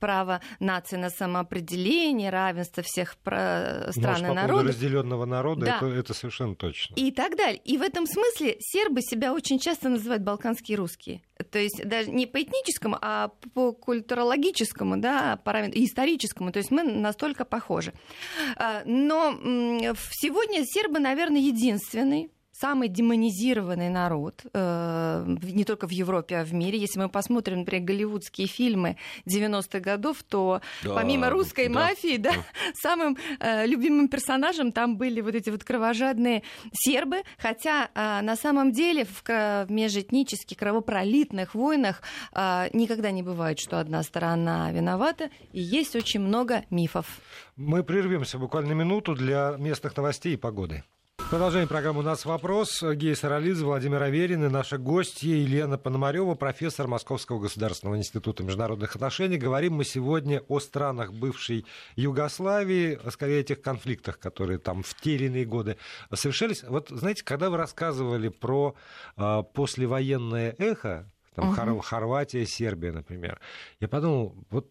права 0.00 0.40
нации 0.60 0.96
на 0.96 1.10
самоопределение, 1.10 2.30
равенство 2.30 2.82
всех 2.82 3.12
стран 3.12 4.15
страны 4.18 4.28
по 4.28 4.46
народа. 4.46 4.68
разделенного 4.68 5.24
народа 5.24 5.66
да. 5.66 5.76
это, 5.76 5.86
это 5.86 6.14
совершенно 6.14 6.54
точно. 6.54 6.94
И 6.94 7.10
так 7.10 7.36
далее. 7.36 7.60
И 7.64 7.76
в 7.78 7.82
этом 7.82 8.06
смысле 8.06 8.56
сербы 8.60 9.00
себя 9.02 9.32
очень 9.32 9.58
часто 9.58 9.88
называют 9.88 10.22
балканские 10.22 10.78
русские. 10.78 11.22
То 11.50 11.58
есть 11.58 11.82
даже 11.84 12.10
не 12.10 12.26
по 12.26 12.42
этническому, 12.42 12.98
а 13.00 13.30
по 13.54 13.72
культурологическому, 13.72 14.96
да, 14.98 15.36
параметру, 15.44 15.80
историческому. 15.82 16.52
То 16.52 16.58
есть 16.58 16.70
мы 16.70 16.82
настолько 16.82 17.44
похожи. 17.44 17.92
А, 18.56 18.82
но 18.84 19.32
сегодня 20.12 20.64
сербы, 20.64 20.98
наверное, 20.98 21.40
единственный 21.40 22.30
самый 22.60 22.88
демонизированный 22.88 23.90
народ, 23.90 24.42
э, 24.52 25.36
не 25.42 25.64
только 25.64 25.86
в 25.86 25.90
Европе, 25.90 26.38
а 26.38 26.44
в 26.44 26.54
мире. 26.54 26.78
Если 26.78 26.98
мы 26.98 27.08
посмотрим, 27.08 27.58
например, 27.60 27.84
голливудские 27.84 28.46
фильмы 28.46 28.96
90-х 29.26 29.80
годов, 29.80 30.22
то 30.22 30.60
да, 30.82 30.94
помимо 30.94 31.30
русской 31.30 31.68
да, 31.68 31.74
мафии, 31.74 32.16
да, 32.16 32.32
да. 32.32 32.44
самым 32.74 33.16
э, 33.40 33.66
любимым 33.66 34.08
персонажем 34.08 34.72
там 34.72 34.96
были 34.96 35.20
вот 35.20 35.34
эти 35.34 35.50
вот 35.50 35.64
кровожадные 35.64 36.42
сербы, 36.72 37.22
хотя 37.38 37.90
э, 37.94 38.20
на 38.22 38.36
самом 38.36 38.72
деле 38.72 39.04
в, 39.04 39.66
межэтнических 39.68 40.56
кровопролитных 40.56 41.54
войнах 41.54 42.02
э, 42.32 42.68
никогда 42.72 43.10
не 43.10 43.22
бывает, 43.22 43.58
что 43.58 43.78
одна 43.78 44.02
сторона 44.02 44.70
виновата, 44.72 45.30
и 45.52 45.60
есть 45.60 45.94
очень 45.94 46.20
много 46.20 46.64
мифов. 46.70 47.06
Мы 47.56 47.82
прервемся 47.82 48.38
буквально 48.38 48.72
минуту 48.72 49.14
для 49.14 49.56
местных 49.58 49.96
новостей 49.96 50.34
и 50.34 50.36
погоды. 50.36 50.84
Продолжаем 51.28 51.66
программу 51.66 52.00
«У 52.00 52.02
нас 52.04 52.24
вопрос». 52.24 52.80
Гея 52.82 53.16
Саралидзе, 53.16 53.64
Владимир 53.64 54.00
Аверин 54.00 54.44
и 54.44 54.48
наша 54.48 54.78
гостья 54.78 55.34
Елена 55.34 55.76
Пономарева, 55.76 56.36
профессор 56.36 56.86
Московского 56.86 57.40
государственного 57.40 57.96
института 57.96 58.44
международных 58.44 58.94
отношений. 58.94 59.36
Говорим 59.36 59.74
мы 59.74 59.84
сегодня 59.84 60.42
о 60.46 60.60
странах 60.60 61.12
бывшей 61.12 61.66
Югославии, 61.96 63.00
о 63.04 63.10
скорее 63.10 63.40
этих 63.40 63.60
конфликтах, 63.60 64.20
которые 64.20 64.60
там 64.60 64.84
в 64.84 64.94
те 64.94 65.16
или 65.16 65.26
иные 65.26 65.46
годы 65.46 65.78
совершались. 66.14 66.62
Вот, 66.62 66.90
знаете, 66.90 67.24
когда 67.24 67.50
вы 67.50 67.56
рассказывали 67.56 68.28
про 68.28 68.76
э, 69.16 69.42
послевоенное 69.52 70.54
эхо, 70.58 71.10
там, 71.34 71.50
угу. 71.50 71.80
Хорватия, 71.80 72.46
Сербия, 72.46 72.92
например, 72.92 73.40
я 73.80 73.88
подумал, 73.88 74.36
вот 74.50 74.70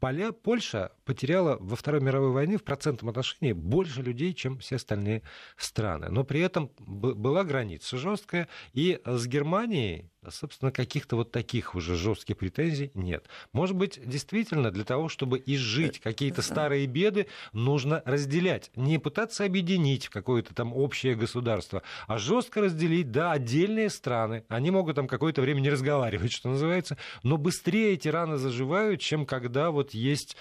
Поля, 0.00 0.32
Польша 0.32 0.92
потеряла 1.04 1.58
во 1.60 1.76
Второй 1.76 2.00
мировой 2.00 2.32
войне 2.32 2.56
в 2.56 2.64
процентном 2.64 3.10
отношении 3.10 3.52
больше 3.52 4.02
людей, 4.02 4.32
чем 4.32 4.58
все 4.58 4.76
остальные 4.76 5.22
страны. 5.58 6.08
Но 6.08 6.24
при 6.24 6.40
этом 6.40 6.70
была 6.78 7.44
граница 7.44 7.98
жесткая, 7.98 8.48
и 8.72 9.00
с 9.04 9.26
Германией 9.26 10.10
собственно, 10.28 10.70
каких-то 10.70 11.16
вот 11.16 11.32
таких 11.32 11.74
уже 11.74 11.96
жестких 11.96 12.36
претензий 12.36 12.90
нет. 12.94 13.26
Может 13.52 13.76
быть, 13.76 13.98
действительно, 14.06 14.70
для 14.70 14.84
того, 14.84 15.08
чтобы 15.08 15.42
изжить 15.44 15.98
э, 15.98 16.00
какие-то 16.02 16.42
старые 16.42 16.86
беды, 16.86 17.26
нужно 17.52 18.02
разделять. 18.04 18.70
Не 18.76 18.98
пытаться 18.98 19.44
объединить 19.44 20.06
в 20.06 20.10
какое-то 20.10 20.54
там 20.54 20.74
общее 20.74 21.14
государство, 21.14 21.82
а 22.06 22.18
жестко 22.18 22.60
разделить, 22.60 23.10
да, 23.10 23.32
отдельные 23.32 23.88
страны. 23.88 24.44
Они 24.48 24.70
могут 24.70 24.96
там 24.96 25.08
какое-то 25.08 25.40
время 25.40 25.60
не 25.60 25.70
разговаривать, 25.70 26.32
что 26.32 26.50
называется, 26.50 26.98
но 27.22 27.38
быстрее 27.38 27.94
эти 27.94 28.08
раны 28.08 28.36
заживают, 28.36 29.00
чем 29.00 29.24
когда 29.24 29.70
вот 29.70 29.94
есть 29.94 30.36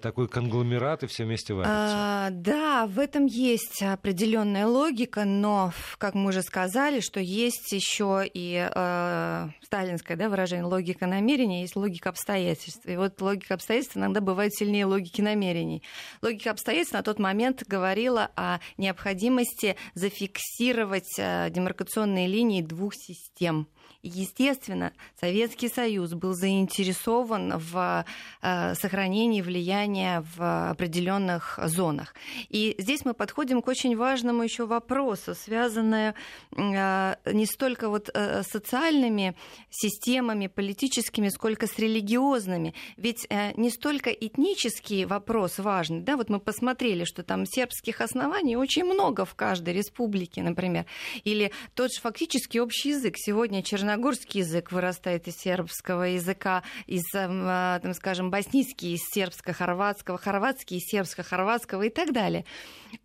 такой 0.00 0.28
конгломерат 0.28 1.02
и 1.02 1.06
все 1.06 1.24
вместе 1.24 1.54
варятся. 1.54 1.74
А, 1.76 2.28
да, 2.30 2.86
в 2.86 2.98
этом 2.98 3.26
есть 3.26 3.82
определенная 3.82 4.66
логика, 4.66 5.24
но, 5.24 5.72
как 5.98 6.14
мы 6.14 6.28
уже 6.28 6.42
сказали, 6.42 7.00
что 7.00 7.20
есть 7.20 7.72
еще 7.72 8.22
и 8.32 8.68
э, 8.72 9.48
сталинское 9.62 10.16
да, 10.16 10.28
выражение 10.28 10.64
логика 10.64 11.06
намерения, 11.06 11.62
есть 11.62 11.76
логика 11.76 12.10
обстоятельств. 12.10 12.86
И 12.86 12.96
вот 12.96 13.20
логика 13.20 13.54
обстоятельств 13.54 13.96
иногда 13.96 14.20
бывает 14.20 14.54
сильнее 14.54 14.86
логики 14.86 15.20
намерений. 15.20 15.82
Логика 16.22 16.50
обстоятельств 16.50 16.94
на 16.94 17.02
тот 17.02 17.18
момент 17.18 17.64
говорила 17.66 18.30
о 18.36 18.58
необходимости 18.76 19.76
зафиксировать 19.94 21.18
э, 21.18 21.50
демаркационные 21.50 22.26
линии 22.28 22.62
двух 22.62 22.94
систем 22.94 23.68
Естественно, 24.06 24.92
Советский 25.18 25.70
Союз 25.70 26.12
был 26.12 26.34
заинтересован 26.34 27.54
в 27.56 28.04
э, 28.42 28.74
сохранении 28.74 29.40
влияния 29.40 29.63
в 30.36 30.70
определенных 30.70 31.58
зонах. 31.64 32.14
И 32.48 32.74
здесь 32.78 33.04
мы 33.04 33.14
подходим 33.14 33.62
к 33.62 33.68
очень 33.68 33.96
важному 33.96 34.42
еще 34.42 34.66
вопросу, 34.66 35.34
связанному 35.34 36.14
э, 36.56 37.14
не 37.32 37.46
столько 37.46 37.88
вот 37.88 38.10
э, 38.12 38.42
социальными 38.42 39.34
системами, 39.70 40.46
политическими, 40.46 41.28
сколько 41.28 41.66
с 41.66 41.78
религиозными. 41.78 42.74
Ведь 42.96 43.26
не 43.56 43.70
столько 43.70 44.10
этнический 44.10 45.04
вопрос 45.04 45.58
важный, 45.58 46.00
да, 46.00 46.16
вот 46.16 46.28
мы 46.28 46.40
посмотрели, 46.40 47.04
что 47.04 47.22
там 47.22 47.46
сербских 47.46 48.00
оснований 48.00 48.56
очень 48.56 48.84
много 48.84 49.24
в 49.24 49.34
каждой 49.34 49.74
республике, 49.74 50.42
например, 50.42 50.86
или 51.24 51.52
тот 51.74 51.92
же 51.92 52.00
фактически 52.00 52.58
общий 52.58 52.90
язык. 52.90 53.14
Сегодня 53.16 53.62
черногорский 53.62 54.40
язык 54.40 54.72
вырастает 54.72 55.28
из 55.28 55.36
сербского 55.36 56.04
языка, 56.04 56.62
из, 56.86 57.02
э, 57.14 57.80
там, 57.82 57.94
скажем, 57.94 58.30
боснийский 58.30 58.94
из 58.94 59.00
сербско-хорватского, 59.54 60.18
хорватский 60.18 60.78
из 60.78 60.84
сербско-хорватского 60.90 61.82
и 61.82 61.90
так 61.90 62.12
далее. 62.12 62.44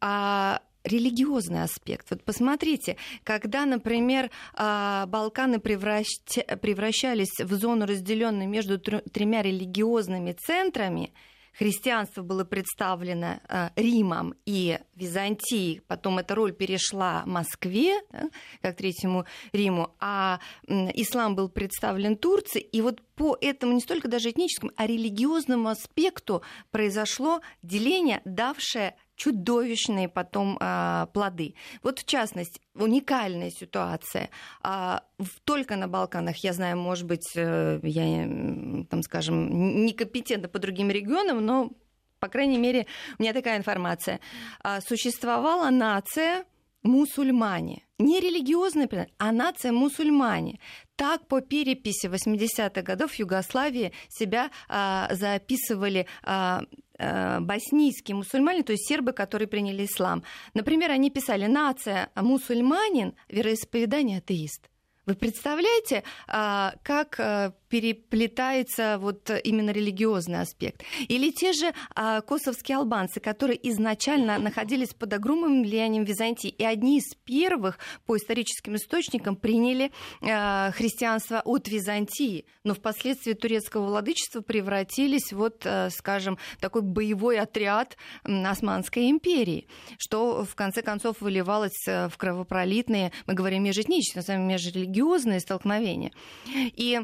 А 0.01 0.61
религиозный 0.83 1.63
аспект. 1.63 2.07
Вот 2.09 2.23
посмотрите, 2.23 2.97
когда, 3.23 3.65
например, 3.65 4.31
а, 4.53 5.05
Балканы 5.07 5.59
превращались 5.59 7.39
в 7.39 7.53
зону, 7.53 7.85
разделенную 7.85 8.47
между 8.47 8.79
тремя 8.79 9.41
религиозными 9.41 10.31
центрами, 10.31 11.11
христианство 11.59 12.21
было 12.23 12.45
представлено 12.45 13.41
э, 13.49 13.69
Римом 13.75 14.33
и 14.45 14.79
Византией, 14.95 15.81
потом 15.87 16.19
эта 16.19 16.33
роль 16.33 16.53
перешла 16.53 17.23
Москве, 17.25 17.99
да, 18.11 18.29
как 18.61 18.77
Третьему 18.77 19.25
Риму, 19.51 19.93
а 19.99 20.39
ислам 20.67 21.35
был 21.35 21.49
представлен 21.49 22.15
Турции, 22.15 22.61
и 22.61 22.81
вот 22.81 23.01
по 23.15 23.37
этому 23.41 23.73
не 23.73 23.81
столько 23.81 24.07
даже 24.07 24.29
этническому, 24.29 24.71
а 24.77 24.87
религиозному 24.87 25.67
аспекту 25.67 26.41
произошло 26.71 27.41
деление, 27.61 28.21
давшее 28.23 28.95
чудовищные 29.19 30.07
потом 30.07 30.57
а, 30.61 31.07
плоды. 31.07 31.53
Вот 31.83 31.99
в 31.99 32.05
частности, 32.05 32.61
уникальная 32.73 33.51
ситуация. 33.51 34.29
А, 34.63 35.03
только 35.43 35.75
на 35.75 35.87
Балканах, 35.87 36.37
я 36.37 36.53
знаю, 36.53 36.77
может 36.77 37.05
быть, 37.05 37.29
э, 37.35 37.79
я, 37.83 38.85
там, 38.89 39.03
скажем, 39.03 39.85
некомпетентна 39.85 40.47
по 40.47 40.57
другим 40.57 40.89
регионам, 40.89 41.45
но, 41.45 41.71
по 42.19 42.29
крайней 42.29 42.57
мере, 42.57 42.87
у 43.17 43.21
меня 43.21 43.33
такая 43.33 43.57
информация. 43.57 44.21
А, 44.63 44.79
существовала 44.79 45.69
нация 45.69 46.45
мусульмане. 46.83 47.83
Не 47.97 48.21
религиозная, 48.21 49.09
а 49.17 49.31
нация 49.33 49.73
мусульмане. 49.73 50.61
Так 50.95 51.27
по 51.27 51.41
переписи 51.41 52.07
80-х 52.07 52.81
годов 52.83 53.11
в 53.11 53.19
Югославии 53.19 53.91
себя 54.07 54.49
а, 54.69 55.09
записывали 55.11 56.07
а, 56.23 56.63
боснийские 56.99 58.15
мусульмане, 58.15 58.63
то 58.63 58.73
есть 58.73 58.87
сербы, 58.87 59.13
которые 59.13 59.47
приняли 59.47 59.85
ислам. 59.85 60.23
Например, 60.53 60.91
они 60.91 61.09
писали 61.09 61.45
«нация 61.45 62.09
мусульманин, 62.15 63.15
вероисповедание 63.29 64.19
атеист». 64.19 64.69
Вы 65.05 65.15
представляете, 65.15 66.03
а, 66.27 66.75
как 66.83 67.19
э, 67.19 67.51
переплетается 67.69 68.97
вот 68.99 69.29
именно 69.43 69.71
религиозный 69.71 70.41
аспект. 70.41 70.83
Или 71.07 71.31
те 71.31 71.53
же 71.53 71.73
а, 71.95 72.21
косовские 72.21 72.77
албанцы, 72.77 73.19
которые 73.19 73.59
изначально 73.69 74.37
находились 74.39 74.93
под 74.93 75.13
огромным 75.13 75.63
влиянием 75.63 76.03
Византии, 76.03 76.49
и 76.49 76.63
одни 76.63 76.97
из 76.97 77.15
первых 77.23 77.79
по 78.05 78.17
историческим 78.17 78.75
источникам 78.75 79.35
приняли 79.35 79.91
а, 80.21 80.71
христианство 80.71 81.41
от 81.45 81.67
Византии, 81.67 82.45
но 82.63 82.73
впоследствии 82.73 83.33
турецкого 83.33 83.87
владычества 83.87 84.41
превратились 84.41 85.31
вот, 85.31 85.61
а, 85.65 85.89
скажем, 85.91 86.37
такой 86.59 86.81
боевой 86.81 87.39
отряд 87.39 87.97
Османской 88.23 89.09
империи, 89.09 89.67
что 89.97 90.43
в 90.43 90.55
конце 90.55 90.81
концов 90.81 91.21
выливалось 91.21 91.85
в 91.85 92.11
кровопролитные, 92.17 93.11
мы 93.27 93.33
говорим 93.33 93.63
межэтнические, 93.63 94.21
на 94.21 94.25
самом 94.25 94.47
деле 94.47 94.53
межрелигиозные 94.53 95.39
столкновения. 95.39 96.11
И 96.47 97.01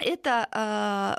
это 0.00 0.48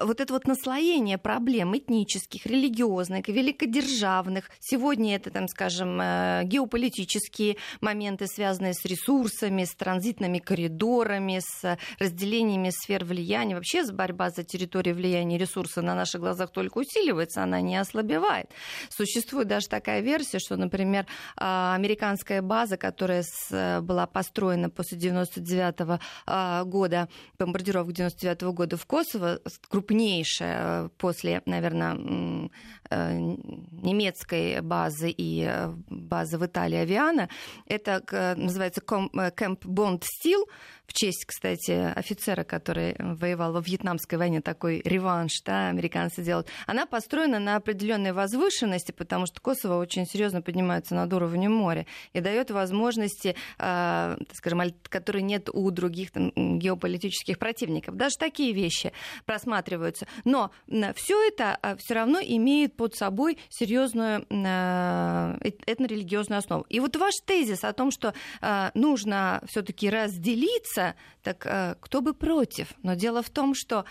э, 0.02 0.06
вот 0.06 0.20
это 0.20 0.34
вот 0.34 0.48
наслоение 0.48 1.18
проблем 1.18 1.78
этнических, 1.78 2.46
религиозных, 2.46 3.28
великодержавных. 3.28 4.50
Сегодня 4.60 5.16
это, 5.16 5.32
там, 5.32 5.48
скажем, 5.48 6.00
э, 6.02 6.42
геополитические 6.46 7.58
моменты, 7.82 8.28
связанные 8.28 8.74
с 8.74 8.84
ресурсами, 8.86 9.64
с 9.64 9.76
транзитными 9.76 10.40
коридорами, 10.40 11.40
с 11.40 11.78
разделениями 12.00 12.72
сфер 12.72 13.06
влияния. 13.06 13.56
Вообще 13.56 13.84
борьба 13.92 14.30
за 14.30 14.44
территорию 14.44 14.96
влияния 14.96 15.38
ресурса 15.38 15.82
на 15.82 15.96
наших 15.96 16.22
глазах 16.22 16.52
только 16.52 16.80
усиливается, 16.80 17.44
она 17.44 17.62
не 17.62 17.78
ослабевает. 17.78 18.50
Существует 18.90 19.48
даже 19.48 19.68
такая 19.68 20.02
версия, 20.02 20.40
что, 20.40 20.58
например, 20.58 21.06
э, 21.38 21.74
американская 21.76 22.42
база, 22.42 22.78
которая 22.78 23.24
с, 23.24 23.82
была 23.82 24.08
построена 24.08 24.70
после 24.70 24.98
99 24.98 26.00
-го 26.26 26.66
года, 26.66 27.08
бомбардировок 27.38 27.92
99 27.94 28.44
-го 28.44 28.54
года, 28.54 28.71
в 28.78 28.86
Косово, 28.86 29.40
крупнейшая 29.70 30.90
после, 30.98 31.42
наверное, 31.46 31.96
э, 31.96 32.50
немецкой 32.92 34.62
базы 34.62 35.10
и 35.10 35.46
э, 35.48 35.74
базы 35.90 36.38
в 36.38 36.46
Италии 36.46 36.78
Авиана. 36.78 37.30
Это 37.68 38.04
называется 38.38 38.82
Кэмп 38.82 39.66
Бонд 39.66 40.04
Стил, 40.04 40.48
в 40.92 40.94
честь, 40.94 41.24
кстати, 41.26 41.72
офицера, 41.96 42.44
который 42.44 42.98
воевал 43.00 43.54
во 43.54 43.62
Вьетнамской 43.62 44.18
войне, 44.18 44.42
такой 44.42 44.82
реванш, 44.84 45.42
да, 45.46 45.70
американцы 45.70 46.22
делают. 46.22 46.50
Она 46.68 46.86
построена 46.86 47.40
на 47.40 47.56
определенной 47.56 48.12
возвышенности, 48.12 48.92
потому 48.92 49.26
что 49.26 49.40
Косово 49.40 49.78
очень 49.78 50.06
серьезно 50.06 50.42
поднимается 50.42 50.94
над 50.94 51.14
уровнем 51.14 51.54
моря 51.54 51.86
и 52.12 52.20
дает 52.20 52.52
возможности, 52.52 53.38
э, 53.58 54.18
скажем, 54.34 54.62
которые 54.90 55.24
нет 55.24 55.50
у 55.54 55.72
других 55.72 56.12
там, 56.12 56.34
геополитических 56.36 57.40
противников. 57.40 57.96
Даже 57.96 58.18
такие 58.18 58.52
вещи 58.52 58.92
просматриваются. 59.26 60.08
Но 60.26 60.52
все 60.96 61.26
это 61.26 61.58
а, 61.62 61.78
все 61.78 61.94
равно 61.94 62.20
имеет 62.22 62.76
под 62.82 62.96
собой 62.96 63.38
серьезную 63.50 64.26
э, 64.28 65.38
этнорелигиозную 65.68 66.40
основу. 66.40 66.66
И 66.68 66.80
вот 66.80 66.96
ваш 66.96 67.20
тезис 67.20 67.64
о 67.64 67.74
том, 67.74 67.92
что 67.92 68.16
э, 68.42 68.72
нужно 68.74 69.44
все-таки 69.48 69.88
разделиться, 69.88 70.96
так 71.22 71.46
э, 71.46 71.76
кто 71.80 72.02
бы 72.02 72.16
против? 72.16 72.74
Но 72.82 72.96
дело 72.96 73.22
в 73.22 73.30
том, 73.30 73.54
что 73.54 73.86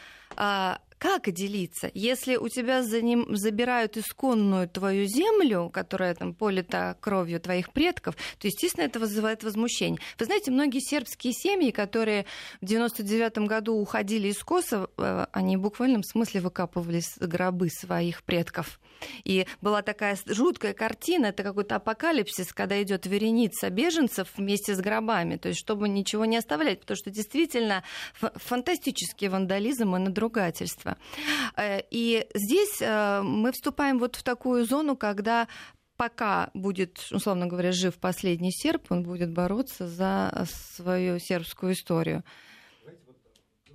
как 1.01 1.33
делиться? 1.33 1.91
Если 1.95 2.37
у 2.37 2.51
тебя 2.51 2.83
за 2.83 3.01
ним 3.01 3.35
забирают 3.35 3.97
исконную 3.97 4.69
твою 4.69 5.07
землю, 5.07 5.71
которая 5.73 6.15
там 6.15 6.35
полита 6.35 6.95
кровью 7.01 7.41
твоих 7.41 7.73
предков, 7.73 8.17
то, 8.39 8.47
естественно, 8.47 8.85
это 8.85 9.01
вызывает 9.01 9.43
возмущение. 9.43 9.99
Вы 10.19 10.27
знаете, 10.27 10.51
многие 10.51 10.81
сербские 10.81 11.33
семьи, 11.33 11.71
которые 11.71 12.27
в 12.61 12.67
99 12.67 13.49
году 13.49 13.77
уходили 13.77 14.29
из 14.29 14.45
Косово, 14.45 14.91
э, 14.99 15.27
они 15.33 15.57
в 15.57 15.63
буквальном 15.63 16.03
смысле 16.03 16.43
выкапывали 16.43 17.01
гробы 17.19 17.71
своих 17.71 18.23
предков. 18.23 18.79
И 19.25 19.47
была 19.63 19.81
такая 19.81 20.19
жуткая 20.27 20.75
картина, 20.75 21.27
это 21.27 21.43
какой-то 21.43 21.77
апокалипсис, 21.77 22.53
когда 22.53 22.81
идет 22.83 23.07
вереница 23.07 23.71
беженцев 23.71 24.29
вместе 24.37 24.75
с 24.75 24.81
гробами, 24.81 25.37
то 25.37 25.49
есть 25.49 25.61
чтобы 25.61 25.89
ничего 25.89 26.27
не 26.27 26.37
оставлять, 26.37 26.81
потому 26.81 26.97
что 26.97 27.09
действительно 27.11 27.85
фантастический 28.13 29.29
вандализм 29.29 29.97
и 29.97 29.99
надругательство. 29.99 30.90
Э, 31.57 31.81
и 31.91 32.27
здесь 32.35 32.81
э, 32.81 33.23
мы 33.23 33.53
вступаем 33.53 33.99
вот 33.99 34.17
в 34.17 34.23
такую 34.23 34.65
зону, 34.65 34.97
когда 34.97 35.49
пока 35.97 36.51
будет, 36.55 36.99
условно 37.11 37.47
говоря, 37.47 37.73
жив 37.73 37.99
последний 37.99 38.53
серб, 38.53 38.87
он 38.91 39.03
будет 39.03 39.33
бороться 39.33 39.87
за 39.87 40.47
свою 40.77 41.19
сербскую 41.19 41.75
историю 41.75 42.25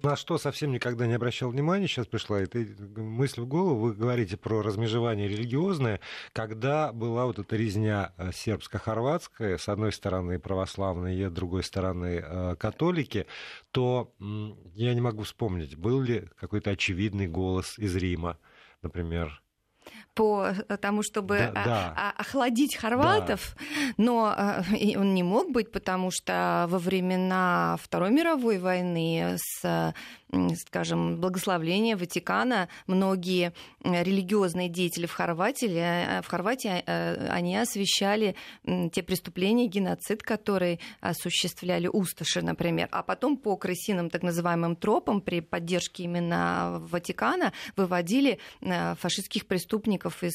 на 0.06 0.16
что 0.16 0.38
совсем 0.38 0.72
никогда 0.72 1.08
не 1.08 1.14
обращал 1.14 1.50
внимания, 1.50 1.88
сейчас 1.88 2.06
пришла 2.06 2.40
эта 2.40 2.60
мысль 2.96 3.42
в 3.42 3.48
голову, 3.48 3.88
вы 3.88 3.94
говорите 3.94 4.38
про 4.38 4.62
размежевание 4.62 5.28
религиозное, 5.28 6.00
когда 6.32 6.94
была 6.94 7.26
вот 7.26 7.40
эта 7.40 7.56
резня 7.56 8.14
э, 8.18 8.32
сербско-хорватская, 8.32 9.58
с 9.58 9.68
одной 9.68 9.92
стороны 9.92 10.38
православные, 10.38 11.30
с 11.30 11.32
другой 11.32 11.64
стороны 11.64 12.24
э, 12.24 12.56
католики, 12.58 13.26
то 13.72 14.14
я 14.76 14.94
не 14.94 15.02
могу 15.02 15.24
вспомнить, 15.24 15.76
был 15.76 16.02
ли 16.02 16.30
какой-то 16.40 16.70
очевидный 16.70 17.28
голос 17.28 17.80
из 17.80 17.96
Рима, 17.96 18.38
например, 18.84 19.42
по 20.14 20.54
тому, 20.82 21.04
чтобы 21.04 21.52
да, 21.54 21.64
да. 21.66 22.14
охладить 22.18 22.76
хорватов, 22.76 23.56
да. 23.58 23.94
но 23.98 24.36
он 24.96 25.14
не 25.14 25.24
мог 25.24 25.52
быть, 25.52 25.72
потому 25.72 26.10
что 26.12 26.68
во 26.70 26.80
времена 26.80 27.78
Второй 27.82 28.12
мировой 28.12 28.58
войны 28.58 29.38
с 29.38 29.94
скажем, 30.56 31.18
благословления 31.18 31.96
Ватикана 31.96 32.68
многие 32.88 33.54
религиозные 33.84 34.70
деятели 34.70 35.06
в 35.06 35.14
Хорватии, 35.14 35.70
э, 35.70 36.22
в 36.22 36.28
Хорватии 36.28 36.84
э, 36.86 37.28
они 37.30 37.58
освещали 37.58 38.36
те 38.66 39.04
преступления, 39.04 39.68
геноцид, 39.68 40.24
которые 40.24 40.80
осуществляли 41.02 41.88
усташи, 41.88 42.42
например. 42.42 42.90
А 42.92 43.04
потом 43.04 43.38
по 43.38 43.56
крысиным 43.56 44.10
так 44.10 44.24
называемым 44.24 44.76
тропам 44.76 45.22
при 45.22 45.42
поддержке 45.42 46.04
именно 46.04 46.82
Ватикана 46.90 47.54
выводили 47.76 48.40
э, 48.62 48.96
фашистских 48.96 49.46
преступников 49.46 49.75
из 50.24 50.34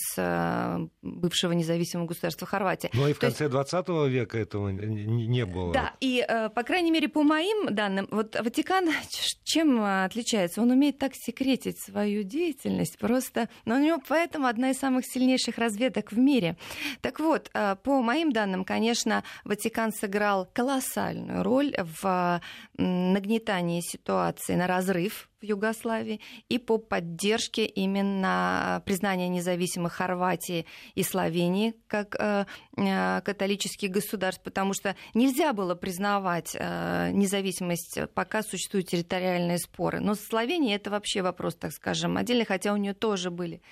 бывшего 1.03 1.53
независимого 1.53 2.07
государства 2.07 2.46
Хорватии. 2.46 2.90
Ну 2.92 3.09
и 3.09 3.12
в 3.12 3.18
конце 3.18 3.44
есть... 3.44 3.53
20 3.53 3.88
века 4.09 4.38
этого 4.38 4.68
не 4.70 5.46
было. 5.46 5.72
Да, 5.72 5.94
и, 6.00 6.26
по 6.55 6.62
крайней 6.62 6.90
мере, 6.90 7.09
по 7.09 7.22
моим 7.22 7.74
данным, 7.74 8.09
вот 8.11 8.37
Ватикан 8.40 8.90
чем 9.44 9.83
отличается? 9.83 10.62
Он 10.62 10.70
умеет 10.70 10.98
так 10.98 11.12
секретить 11.14 11.81
свою 11.81 12.22
деятельность, 12.22 12.98
просто... 12.98 13.48
Но 13.64 13.76
у 13.76 13.79
него 13.79 13.98
поэтому 14.07 14.46
одна 14.46 14.70
из 14.70 14.79
самых 14.79 15.05
сильнейших 15.07 15.59
разведок 15.59 16.12
в 16.12 16.18
мире. 16.18 16.57
Так 17.00 17.20
вот, 17.20 17.50
по 17.53 18.03
моим 18.03 18.33
данным, 18.33 18.64
конечно, 18.64 19.24
Ватикан 19.44 19.92
сыграл 19.92 20.48
колоссальную 20.52 21.42
роль 21.42 21.75
в 21.77 22.40
нагнетании 22.77 23.81
ситуации 23.81 24.54
на 24.54 24.67
разрыв 24.67 25.29
в 25.40 25.44
Югославии 25.44 26.20
и 26.48 26.58
по 26.58 26.78
поддержке 26.78 27.64
именно 27.64 28.82
признания 28.84 29.28
независимых 29.28 29.92
Хорватии 29.92 30.66
и 30.94 31.02
Словении 31.02 31.74
как 31.86 32.14
э, 32.18 32.44
э, 32.76 33.20
католических 33.22 33.90
государств, 33.90 34.42
потому 34.42 34.74
что 34.74 34.94
нельзя 35.14 35.52
было 35.52 35.74
признавать 35.74 36.54
э, 36.58 37.10
независимость, 37.12 38.00
пока 38.14 38.42
существуют 38.42 38.88
территориальные 38.88 39.58
споры. 39.58 40.00
Но 40.00 40.14
с 40.14 40.20
Словенией 40.20 40.76
это 40.76 40.90
вообще 40.90 41.22
вопрос, 41.22 41.54
так 41.56 41.72
скажем, 41.72 42.16
отдельный, 42.16 42.44
хотя 42.44 42.72
у 42.72 42.76
нее 42.76 42.94
тоже 42.94 43.30
были 43.30 43.62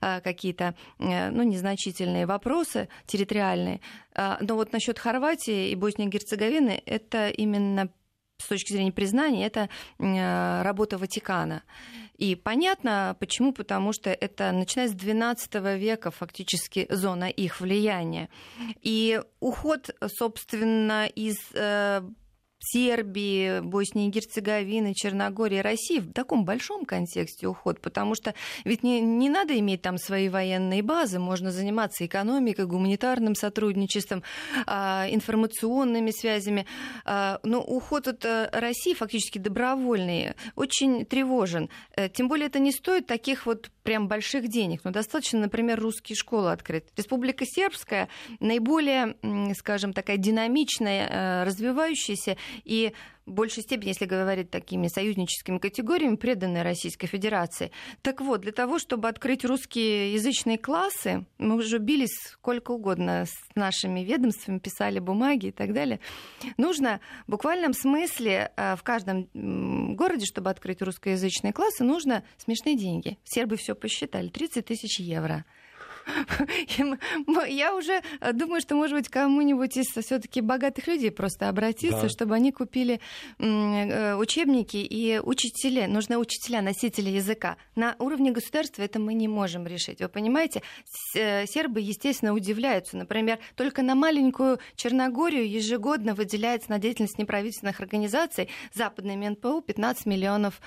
какие-то 0.00 0.74
ну, 0.98 1.42
незначительные 1.42 2.26
вопросы 2.26 2.88
территориальные. 3.06 3.80
Но 4.14 4.54
вот 4.54 4.72
насчет 4.72 4.98
Хорватии 4.98 5.70
и 5.70 5.74
Боснии 5.74 6.06
и 6.06 6.10
Герцеговины 6.10 6.82
это 6.86 7.28
именно 7.28 7.88
с 8.38 8.46
точки 8.46 8.72
зрения 8.72 8.92
признания, 8.92 9.46
это 9.46 9.68
э, 9.98 10.62
работа 10.62 10.98
Ватикана. 10.98 11.62
И 12.16 12.34
понятно, 12.34 13.16
почему, 13.20 13.52
потому 13.52 13.92
что 13.92 14.10
это 14.10 14.50
начиная 14.52 14.88
с 14.88 14.94
XII 14.94 15.78
века 15.78 16.10
фактически 16.10 16.86
зона 16.90 17.28
их 17.28 17.60
влияния. 17.60 18.28
И 18.82 19.20
уход, 19.40 19.90
собственно, 20.06 21.06
из 21.06 21.36
э, 21.54 22.02
Сербии, 22.60 23.60
Боснии 23.60 24.08
и 24.08 24.10
Герцеговины, 24.10 24.94
Черногории, 24.94 25.58
России 25.58 26.00
в 26.00 26.12
таком 26.12 26.44
большом 26.44 26.84
контексте 26.84 27.46
уход, 27.46 27.80
потому 27.80 28.14
что 28.14 28.34
ведь 28.64 28.82
не, 28.82 29.00
не 29.00 29.28
надо 29.28 29.58
иметь 29.58 29.82
там 29.82 29.96
свои 29.98 30.28
военные 30.28 30.82
базы, 30.82 31.18
можно 31.18 31.50
заниматься 31.50 32.04
экономикой, 32.04 32.66
гуманитарным 32.66 33.34
сотрудничеством, 33.34 34.22
а, 34.66 35.06
информационными 35.10 36.10
связями. 36.10 36.66
А, 37.04 37.40
но 37.42 37.60
уход 37.60 38.08
от 38.08 38.24
э, 38.24 38.48
России 38.52 38.94
фактически 38.94 39.38
добровольный, 39.38 40.34
очень 40.56 41.04
тревожен. 41.06 41.70
Э, 41.96 42.08
тем 42.08 42.28
более 42.28 42.48
это 42.48 42.58
не 42.58 42.72
стоит 42.72 43.06
таких 43.06 43.46
вот 43.46 43.70
прям 43.82 44.08
больших 44.08 44.48
денег, 44.48 44.82
но 44.84 44.90
достаточно, 44.90 45.38
например, 45.40 45.80
русские 45.80 46.16
школы 46.16 46.52
открыть. 46.52 46.84
Республика 46.96 47.44
Сербская 47.46 48.08
наиболее, 48.40 49.16
скажем, 49.54 49.92
такая 49.92 50.16
динамичная, 50.16 51.08
э, 51.08 51.44
развивающаяся 51.44 52.36
и 52.64 52.92
в 53.28 53.32
большей 53.32 53.62
степени, 53.62 53.88
если 53.88 54.06
говорить 54.06 54.50
такими 54.50 54.88
союзническими 54.88 55.58
категориями, 55.58 56.16
преданные 56.16 56.62
Российской 56.62 57.06
Федерации. 57.06 57.70
Так 58.02 58.20
вот, 58.20 58.40
для 58.40 58.52
того, 58.52 58.78
чтобы 58.78 59.08
открыть 59.08 59.44
русские 59.44 60.14
язычные 60.14 60.56
классы, 60.56 61.26
мы 61.36 61.56
уже 61.56 61.78
бились 61.78 62.16
сколько 62.32 62.72
угодно 62.72 63.26
с 63.26 63.34
нашими 63.54 64.00
ведомствами, 64.00 64.58
писали 64.58 64.98
бумаги 64.98 65.46
и 65.46 65.52
так 65.52 65.74
далее, 65.74 66.00
нужно 66.56 67.00
в 67.26 67.32
буквальном 67.32 67.74
смысле 67.74 68.50
э, 68.56 68.76
в 68.76 68.82
каждом 68.82 69.28
городе, 69.34 70.24
чтобы 70.24 70.50
открыть 70.50 70.80
русскоязычные 70.80 71.52
классы, 71.52 71.84
нужно 71.84 72.24
смешные 72.38 72.76
деньги. 72.76 73.18
Сербы 73.24 73.56
все 73.56 73.74
посчитали, 73.74 74.28
30 74.28 74.64
тысяч 74.64 75.00
евро. 75.00 75.44
Я 77.48 77.74
уже 77.74 78.02
э, 78.20 78.32
думаю, 78.32 78.60
что, 78.60 78.74
может 78.74 78.96
быть, 78.96 79.08
кому-нибудь 79.08 79.76
из 79.76 79.86
все-таки 79.86 80.40
богатых 80.40 80.86
людей 80.86 81.10
просто 81.10 81.48
обратиться, 81.48 82.02
да. 82.02 82.08
чтобы 82.08 82.34
они 82.34 82.52
купили 82.52 83.00
э, 83.38 84.14
учебники 84.14 84.76
и 84.76 85.20
учителя. 85.22 85.88
Нужны 85.88 86.18
учителя, 86.18 86.62
носители 86.62 87.10
языка. 87.10 87.56
На 87.76 87.96
уровне 87.98 88.30
государства 88.30 88.82
это 88.82 88.98
мы 88.98 89.14
не 89.14 89.28
можем 89.28 89.66
решить. 89.66 90.00
Вы 90.00 90.08
понимаете, 90.08 90.62
э, 91.14 91.46
сербы, 91.46 91.80
естественно, 91.80 92.32
удивляются. 92.32 92.96
Например, 92.96 93.38
только 93.54 93.82
на 93.82 93.94
маленькую 93.94 94.58
Черногорию 94.76 95.48
ежегодно 95.48 96.14
выделяется 96.14 96.70
на 96.70 96.78
деятельность 96.78 97.18
неправительственных 97.18 97.80
организаций 97.80 98.48
западными 98.74 99.28
НПУ 99.28 99.62
15 99.62 100.06
миллионов 100.06 100.60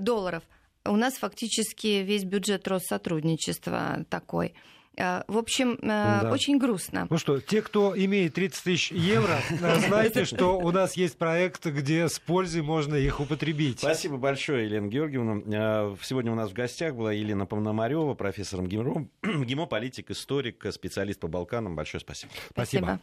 долларов 0.00 0.42
у 0.88 0.96
нас 0.96 1.14
фактически 1.14 2.02
весь 2.02 2.24
бюджет 2.24 2.66
Россотрудничества 2.68 4.04
такой. 4.08 4.54
Э, 4.96 5.22
в 5.28 5.36
общем, 5.36 5.74
э, 5.74 5.86
да. 5.86 6.30
очень 6.32 6.58
грустно. 6.58 7.06
Ну 7.10 7.18
что, 7.18 7.40
те, 7.40 7.60
кто 7.60 7.96
имеет 7.96 8.34
30 8.34 8.64
тысяч 8.64 8.92
евро, 8.92 9.38
э, 9.50 9.80
знаете, 9.80 10.24
что 10.24 10.58
у 10.58 10.70
нас 10.70 10.96
есть 10.96 11.18
проект, 11.18 11.66
где 11.66 12.08
с 12.08 12.18
пользой 12.18 12.62
можно 12.62 12.94
их 12.94 13.20
употребить. 13.20 13.80
Спасибо 13.80 14.16
большое, 14.16 14.64
Елена 14.64 14.88
Георгиевна. 14.88 15.96
Сегодня 16.02 16.32
у 16.32 16.34
нас 16.34 16.50
в 16.50 16.54
гостях 16.54 16.94
была 16.94 17.12
Елена 17.12 17.46
Пономарева, 17.46 18.14
профессор 18.14 18.62
ГИМО, 18.66 19.66
политик, 19.66 20.10
историк, 20.10 20.64
специалист 20.72 21.20
по 21.20 21.28
Балканам. 21.28 21.76
Большое 21.76 22.00
спасибо. 22.00 22.32
Спасибо. 22.50 23.00